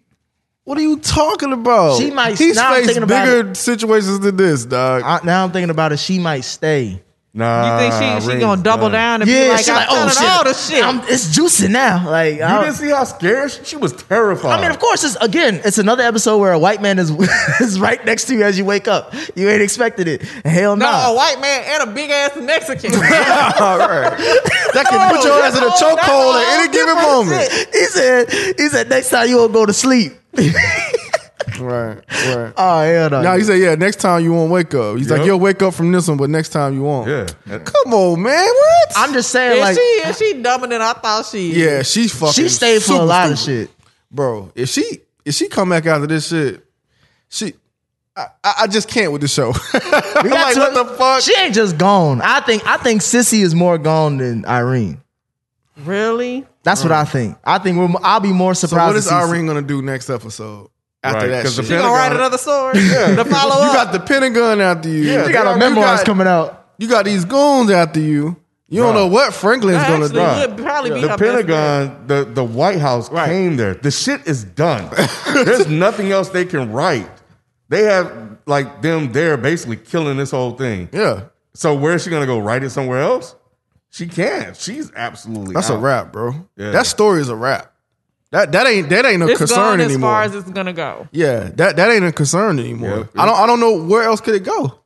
[0.64, 1.98] What are you talking about?
[2.00, 5.02] She might- He's now I'm faced thinking about bigger situations than this, dog.
[5.04, 6.00] I, now I'm thinking about it.
[6.00, 7.02] She might stay.
[7.32, 8.92] Nah, You think she she Irene's gonna double done.
[8.94, 10.84] down and Yeah, be like, she I'm like, oh shit, all the shit?
[10.84, 12.10] I'm, it's juicy now.
[12.10, 14.58] Like, You I, didn't see how scared she, she was terrified.
[14.58, 17.12] I mean, of course, it's again, it's another episode where a white man is
[17.62, 19.14] is right next to you as you wake up.
[19.36, 20.24] You ain't expected it.
[20.44, 21.12] Hell no, no.
[21.14, 22.94] a white man and a big ass Mexican.
[22.96, 23.00] All
[23.78, 24.18] right.
[24.74, 27.52] That can put your ass in a That's chokehold all at any given moment.
[27.74, 30.14] He said, he said, next time you won't go to sleep.
[31.60, 31.96] Right,
[32.36, 32.54] right.
[32.58, 33.22] Oh hell no.
[33.22, 34.98] Now he said, yeah, next time you won't wake up.
[34.98, 35.26] He's like, Yep.
[35.28, 37.08] you'll wake up from this one, but next time you won't.
[37.10, 37.58] yeah.
[37.60, 38.46] Come on, man.
[38.46, 38.94] What?
[38.96, 41.58] I'm just saying, is like, she is she dumber than I thought she is?
[41.58, 42.34] yeah, she's fucking.
[42.34, 43.70] she stayed for a super lot of stupid.
[43.70, 43.76] shit.
[44.12, 44.52] bro.
[44.56, 46.66] If she if she come back after this shit,
[47.30, 47.54] she.
[48.16, 49.54] I, I I just can't with the show.
[49.74, 51.22] We I'm got like, to- what the fuck?
[51.22, 52.22] She ain't just gone.
[52.22, 55.00] I think I think Cissy is more gone than Irene.
[55.78, 56.46] Really?
[56.64, 57.38] That's what I think.
[57.46, 58.88] I think we're, I'll be more so surprised.
[58.88, 60.70] what to is see- Irene gonna do next episode
[61.04, 61.72] after Right, that 'cause the shit?
[61.72, 62.74] She gonna write Pentagon- another story
[63.16, 63.74] to follow you up.
[63.74, 65.02] You got the Pentagon after you.
[65.04, 66.66] Yeah, She got a her got- memoirs got- coming out.
[66.78, 68.36] You got these goons after you.
[68.72, 69.00] You don't Right.
[69.02, 70.54] know what Franklin's That gonna actually do.
[70.54, 71.48] would probably be the her best bet.
[71.48, 73.74] Pentagon, the, the White House came there.
[73.74, 74.90] The shit is done.
[75.34, 77.10] There's nothing else they can write.
[77.70, 78.12] They have
[78.46, 80.88] like them there basically killing this whole thing.
[80.92, 81.22] Yeah,
[81.56, 82.38] So where is she gonna go?
[82.40, 83.36] Write it somewhere else?
[83.90, 84.56] She can't.
[84.56, 85.82] She's absolutely that's a out.
[85.82, 86.34] wrap, bro.
[86.56, 86.70] Yeah.
[86.72, 87.74] That story is a wrap.
[88.32, 90.10] That that ain't that ain't a It's concern gone as anymore.
[90.12, 91.08] far as it's gonna go.
[91.12, 93.10] yeah, that that ain't a concern anymore.
[93.16, 93.22] Yeah.
[93.24, 94.80] I don't I don't know where else could it go.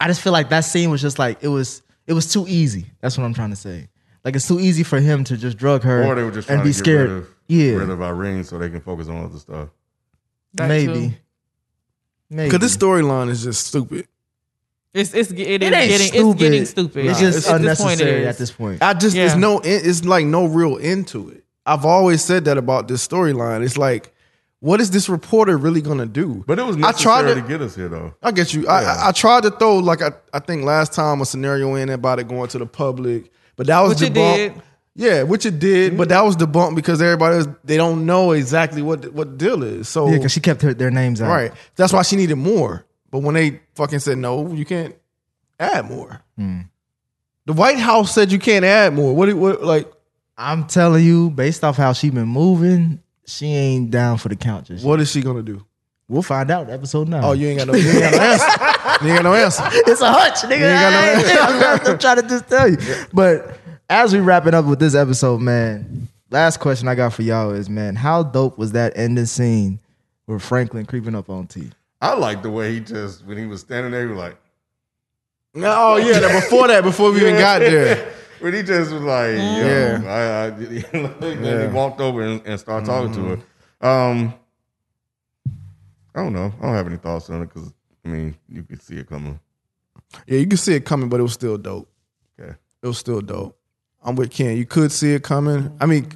[0.00, 1.82] I just feel like that scene was just like it was.
[2.06, 2.86] It was too easy.
[3.00, 3.88] That's what I'm trying to say.
[4.24, 6.62] Like it's too easy for him to just drug her Or they were just and
[6.62, 7.08] be to get scared.
[7.10, 9.68] rid of, yeah, rid of our Irene so they can focus on other stuff.
[10.54, 10.92] That maybe.
[10.92, 11.14] too.
[12.28, 12.48] Maybe.
[12.50, 14.06] Because this storyline is just stupid.
[14.94, 16.14] It's it's it is It ain't getting stupid.
[16.32, 17.06] it's getting stupid.
[17.06, 18.82] It's just At this point, it unnecessary at this point.
[18.82, 19.40] I just it's Yeah.
[19.40, 21.44] no it's like no real end to it.
[21.64, 23.62] I've always said that about this storyline.
[23.64, 24.12] It's like,
[24.60, 26.44] what is this reporter really gonna do?
[26.46, 28.14] But it was I necessary tried to, to- get us here though.
[28.22, 28.68] I get you.
[28.68, 31.88] I, I, I tried to throw like I, I think last time a scenario in
[31.88, 34.36] about it going to the public, but that was Which it debunked.
[34.36, 34.62] did.
[34.94, 36.10] Yeah, which it did, but mm-hmm.
[36.10, 39.88] that was debunked because everybody was, they don't know exactly what what the deal is.
[39.88, 41.30] So Yeah, because she kept her, their names out.
[41.30, 42.84] right, that's why she needed more.
[43.12, 44.96] But when they fucking said no, you can't
[45.60, 46.20] add more.
[46.36, 46.62] Hmm.
[47.46, 49.14] The White House said you can't add more.
[49.14, 49.32] What?
[49.34, 49.62] What?
[49.62, 49.92] Like
[50.36, 54.66] I'm telling you, based off how she been moving, she ain't down for the count.
[54.66, 55.64] Just what is she gonna do?
[56.08, 57.22] We'll find out episode nine.
[57.24, 59.04] Oh, you ain't got no, you ain't got no answer.
[59.04, 59.62] You ain't got no answer.
[59.72, 60.58] it's a hunch, nigga.
[60.58, 62.76] You ain't got no- I'm, I'm trying to just tell you.
[63.12, 63.56] But
[63.88, 67.68] as we wrapping up with this episode, man, last question I got for y'all is,
[67.70, 69.78] man, how dope was that ending scene
[70.26, 71.70] with Franklin creeping up on T?
[72.02, 74.36] I like the way he just when he was standing there, he was like,
[75.56, 78.12] Oh yeah, that before that, before we even got there.
[78.40, 80.04] when he just was like, Mm-hmm.
[80.04, 81.30] yeah.
[81.32, 81.68] I, Yeah.
[81.68, 83.20] he walked over and, and started talking to
[83.80, 83.88] her.
[83.88, 84.34] Um,
[86.14, 86.52] I don't know.
[86.60, 87.72] I don't have any thoughts on it because
[88.04, 89.38] I mean, you could see it coming.
[90.26, 91.88] Yeah, you can see it coming, but it was still dope.
[92.38, 92.54] Okay.
[92.82, 93.56] It was still dope.
[94.02, 94.56] I'm with Ken.
[94.56, 95.74] You could see it coming.
[95.80, 96.08] I mean,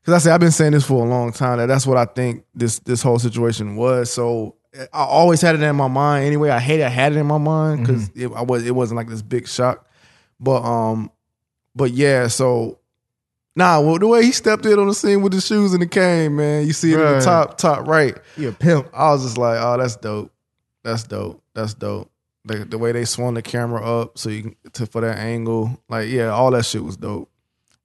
[0.00, 2.04] because I say I've been saying this for a long time that that's what I
[2.04, 4.10] think this this whole situation was.
[4.12, 6.26] So I always had it in my mind.
[6.26, 8.96] Anyway, I hate I had it in my mind because it I was it wasn't
[8.96, 9.86] like this big shock.
[10.38, 11.10] But um,
[11.74, 12.28] but yeah.
[12.28, 12.78] So
[13.56, 15.86] nah, well, the way he stepped in on the scene with the shoes and the
[15.86, 18.16] cane, man, you see it in the top top right.
[18.36, 18.88] He a pimp.
[18.92, 20.32] I was just like, oh, that's dope.
[20.82, 21.42] That's dope.
[21.54, 22.10] That's dope.
[22.44, 25.78] The, the way they swung the camera up so you can to for that angle,
[25.88, 27.29] like yeah, all that shit was dope.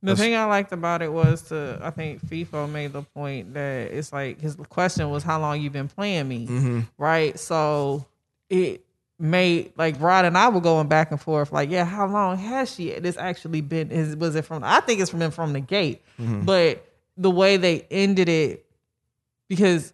[0.05, 3.53] The That's- thing I liked about it was to I think FIFO made the point
[3.53, 6.79] that it's like his question was how long you've been playing me, Mm-hmm.
[6.97, 7.37] right?
[7.39, 8.05] So
[8.49, 8.85] it
[9.17, 12.73] made like Rod and I were going back and forth like, yeah, how long has
[12.73, 12.91] she?
[12.99, 14.63] This actually been is was it from?
[14.63, 16.45] I think it's from from the gate, Mm-hmm.
[16.45, 16.85] but
[17.17, 18.65] the way they ended it
[19.49, 19.91] because.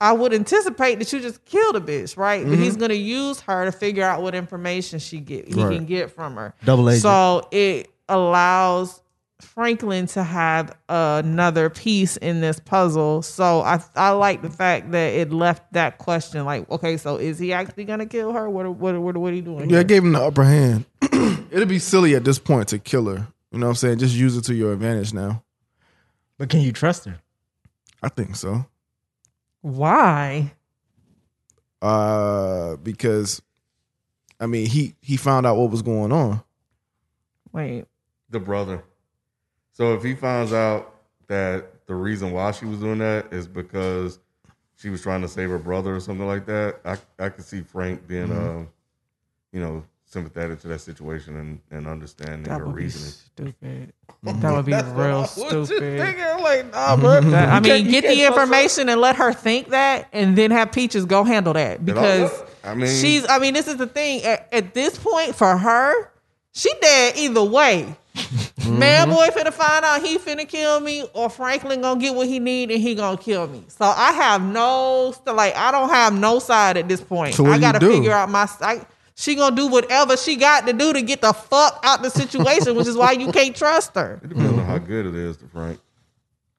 [0.00, 2.44] I would anticipate that you just killed a bitch, right?
[2.46, 5.74] But he's gonna use her to figure out what information she get he Right.
[5.76, 6.52] can get from her.
[6.64, 7.02] Double agent.
[7.02, 9.00] So it allows
[9.40, 13.22] Franklin to have another piece in this puzzle.
[13.22, 17.38] So I I like the fact that it left that question like, okay, so is
[17.38, 18.48] he actually gonna kill her?
[18.48, 19.70] What what what what are you doing?
[19.70, 19.80] Yeah, here?
[19.80, 20.86] it gave him the upper hand.
[21.50, 23.26] It'd be silly at this point to kill her.
[23.50, 23.98] You know what I'm saying?
[23.98, 25.42] Just use it to your advantage now.
[26.38, 27.20] But can you trust her?
[28.02, 28.66] I think so.
[29.60, 30.52] Why?
[31.80, 33.40] Uh, because
[34.40, 36.42] I mean, he he found out what was going on.
[37.52, 37.86] Wait,
[38.30, 38.84] The brother.
[39.74, 40.94] So if he finds out
[41.26, 44.18] that the reason why she was doing that is because
[44.76, 47.60] she was trying to save her brother or something like that, I I could see
[47.60, 48.60] Frank being Mm-hmm.
[48.60, 48.64] uh,
[49.52, 53.10] you know, sympathetic to that situation and, and understanding that her would be reasoning.
[53.12, 53.92] stupid.
[54.40, 55.98] That would be real stupid.
[56.40, 57.20] like, nah, bro.
[57.20, 61.04] That- I mean, get the information and let her think that, and then have Peaches
[61.04, 62.30] go handle that because
[62.64, 63.28] I mean, she's.
[63.28, 64.22] I mean, this is the thing.
[64.22, 66.10] At, at this point, for her,
[66.52, 67.94] she dead either way.
[68.64, 68.78] Mm-hmm.
[68.78, 72.38] Man, boy, finna find out he finna kill me, or Franklin gonna get what he
[72.38, 73.64] need and he gonna kill me.
[73.68, 77.34] So I have no, like, I don't have no side at this point.
[77.34, 77.90] So what I gotta do?
[77.90, 78.48] figure out my.
[78.60, 78.86] I,
[79.16, 82.74] she gonna do whatever she got to do to get the fuck out the situation,
[82.74, 84.20] which is why you can't trust her.
[84.22, 85.78] it depends on how good it is to Frank.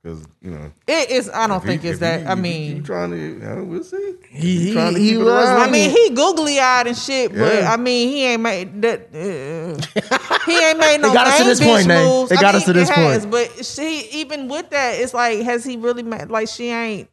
[0.05, 1.31] Because, you know, It is.
[1.31, 2.19] I don't if he- think it's that.
[2.21, 4.13] he- I mean, keep trying to, uh, we'll see.
[4.29, 5.61] He- Keep trying to he- keep he it was around.
[5.61, 9.09] I mean, he googly eyed and shit, but I mean, he ain't made that.
[9.11, 11.09] Uh, he ain't made no.
[11.09, 12.05] It got us to this point, Nate.
[12.05, 12.31] moves.
[12.31, 13.31] It I got mean, us to this has, point.
[13.31, 16.29] But she, even with that, it's like, has he really made?
[16.29, 17.09] Like, she ain't.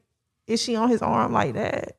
[0.46, 1.96] Is she on his arm like that?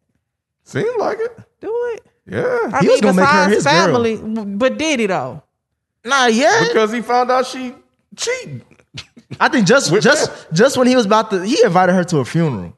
[0.64, 1.36] Seemed like it.
[1.60, 2.06] Do it.
[2.28, 2.70] Yeah.
[2.72, 3.74] I He mean, was gonna make her besides his girl.
[3.74, 5.42] family, but did he though?
[6.06, 6.66] Nah, yeah.
[6.68, 7.74] Because he found out she
[8.16, 8.64] cheated.
[9.40, 12.18] I think just With just just when he was about to, he invited her to
[12.20, 12.76] a funeral.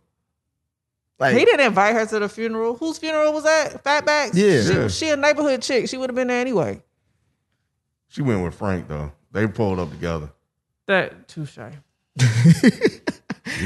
[1.20, 2.76] Like He didn't invite her to the funeral.
[2.76, 3.84] Whose funeral was that?
[3.84, 4.32] Fatbacks.
[4.34, 4.62] Yeah.
[4.62, 4.88] she, Yeah.
[4.90, 5.88] she a neighborhood chick.
[5.90, 6.82] She would have been there anyway.
[8.10, 9.12] She went with Frank, though.
[9.32, 10.30] They pulled up together.
[10.88, 11.62] That too He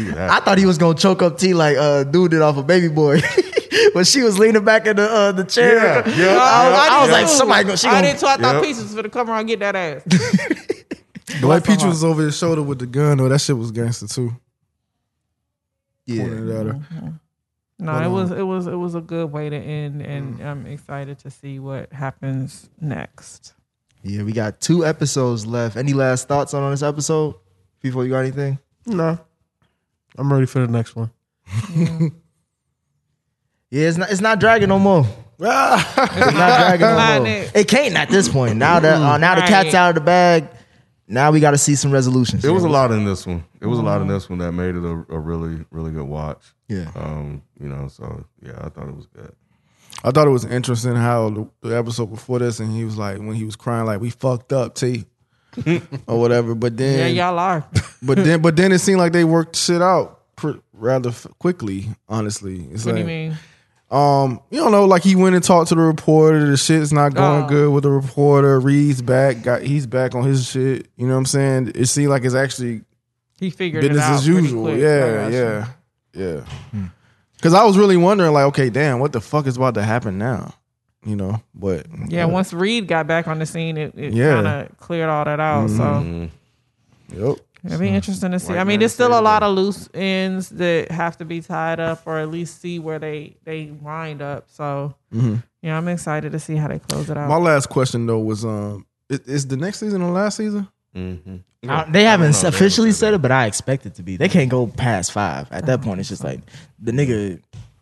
[0.05, 2.63] was I thought he was gonna choke up T like uh dude did off a
[2.63, 3.21] baby boy.
[3.93, 5.75] when she was leaning back in the uh, the chair.
[5.75, 8.19] Yeah, yeah, I, was- yeah, I was did like, somebody gonna she I gonna didn't.
[8.19, 8.63] So I thought Yep.
[8.63, 10.03] Peaches was gonna come around and get that ass.
[11.39, 14.07] The way Peach was over his shoulder with the gun, though, that shit was gangster
[14.07, 14.35] too.
[16.05, 16.23] yeah.
[16.23, 17.13] Pointed at her.
[17.81, 20.45] No, it was um, it was it was a good way to end, and mm.
[20.45, 23.53] I'm excited to see what happens next.
[24.03, 25.77] Yeah, we got two episodes left.
[25.77, 27.35] Any last thoughts on on this episode?
[27.81, 28.59] Before you got anything?
[28.85, 29.17] No.
[30.17, 31.11] I'm ready for the next one.
[33.71, 35.05] Yeah, it's not it's not dragging no more.
[35.39, 37.27] It's not dragging no more.
[37.27, 37.51] it.
[37.55, 38.57] It can't at this point.
[38.57, 40.49] Now that uh, now the cat's out of the bag.
[41.11, 42.45] Now we got to see some resolutions.
[42.45, 43.43] It was a lot in this one.
[43.59, 46.05] It was a lot in this one that made it a, a really, really good
[46.05, 46.53] watch.
[46.67, 46.91] Yeah.
[46.95, 49.33] Um, you know, so yeah, I thought it was good.
[50.03, 53.17] I thought it was interesting how the, the episode before this, and he was like,
[53.17, 55.05] when he was crying, like, we fucked up, T.
[56.07, 56.53] or whatever.
[56.55, 57.67] But then, Yeah, y'all are.
[58.03, 61.87] but then, but then it seemed like they worked shit out pr- rather f- quickly.
[62.07, 63.37] Honestly, it's What do like, you mean?
[63.91, 66.45] Um, you don't know, like he went and talked to the reporter.
[66.51, 67.47] The shit's not going Oh.
[67.47, 68.59] good with the reporter.
[68.59, 69.41] Reed's back.
[69.41, 70.87] Got he's back on his shit.
[70.95, 71.71] You know what I'm saying?
[71.73, 72.81] It seemed like it's actually
[73.39, 74.63] He figured business it out as usual.
[74.65, 74.75] quick.
[74.75, 75.67] I Yeah, got yeah,
[76.13, 76.87] yeah.
[77.35, 80.17] Because I was really wondering, like, okay, damn, what the fuck is about to happen
[80.17, 80.53] now?
[81.05, 84.35] You know, but Yeah, once Reed got back on the scene, it, it Yeah.
[84.35, 85.69] kind of cleared all that out.
[85.69, 86.29] So Mm.
[87.15, 87.37] yep.
[87.63, 88.53] It'll be interesting to see.
[88.53, 92.03] I mean, there's still a lot of loose ends that have to be tied up,
[92.05, 94.45] or at least see where they they wind up.
[94.49, 95.35] So Mm-hmm.
[95.63, 97.27] yeah, I'm excited to see how they close it out.
[97.29, 100.67] My last question though was, um, Is, is the next season the last season?
[100.95, 101.37] Mm-hmm.
[101.69, 104.15] I- they haven't officially said it, but I expect it to be.
[104.17, 105.51] They can't go past five.
[105.51, 106.39] At that point, it's just like
[106.79, 107.41] the nigga,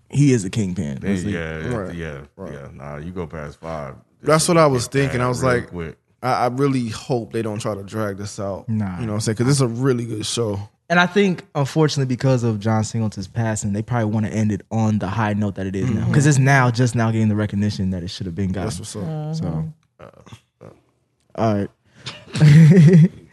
[0.10, 1.00] he is a kingpin.
[1.04, 1.96] Yeah, It's like- yeah, Right.
[1.96, 2.22] yeah,
[2.52, 2.68] yeah.
[2.74, 3.96] Nah, you go past five.
[4.24, 5.22] That's what I was thinking.
[5.22, 5.98] I was like, quick.
[6.22, 8.68] I, I really hope they don't try to drag this out.
[8.68, 9.00] Nah.
[9.00, 9.36] You know what I'm saying?
[9.38, 10.60] Because it's a really good show.
[10.90, 14.62] And I think, unfortunately, because of John Singleton's passing, they probably want to end it
[14.72, 16.02] on the high note that it is now.
[16.02, 16.12] Mm-hmm.
[16.12, 18.70] Because it's now just now getting the recognition that it should have been gotten.
[18.70, 19.36] That's what's up.
[19.36, 20.66] So, mm-hmm.
[20.66, 20.70] uh,
[21.36, 21.70] all right.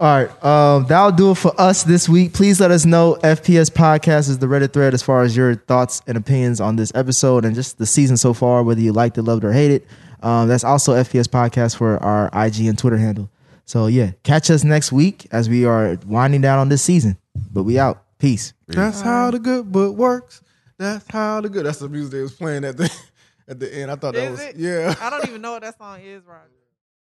[0.00, 0.44] All right.
[0.44, 2.32] Um, that'll do it for us this week.
[2.32, 3.18] Please let us know.
[3.24, 6.92] FPS Podcast is the Reddit thread as far as your thoughts and opinions on this
[6.94, 9.72] episode and just the season so far, whether you liked it, loved it, or hate
[9.72, 9.86] it.
[10.22, 13.30] Um, that's also FPS Podcast for our IG and Twitter handle.
[13.64, 17.18] So, yeah, catch us next week as we are winding down on this season.
[17.52, 18.04] But we out.
[18.18, 18.52] Peace.
[18.66, 20.42] That's how the good book works.
[20.76, 21.66] That's how the good.
[21.66, 22.90] That's the music they was playing at the
[23.48, 23.90] at the end.
[23.90, 24.56] I thought that Is was it?
[24.56, 24.94] yeah.
[25.00, 26.48] I don't even know what that song is, Roger.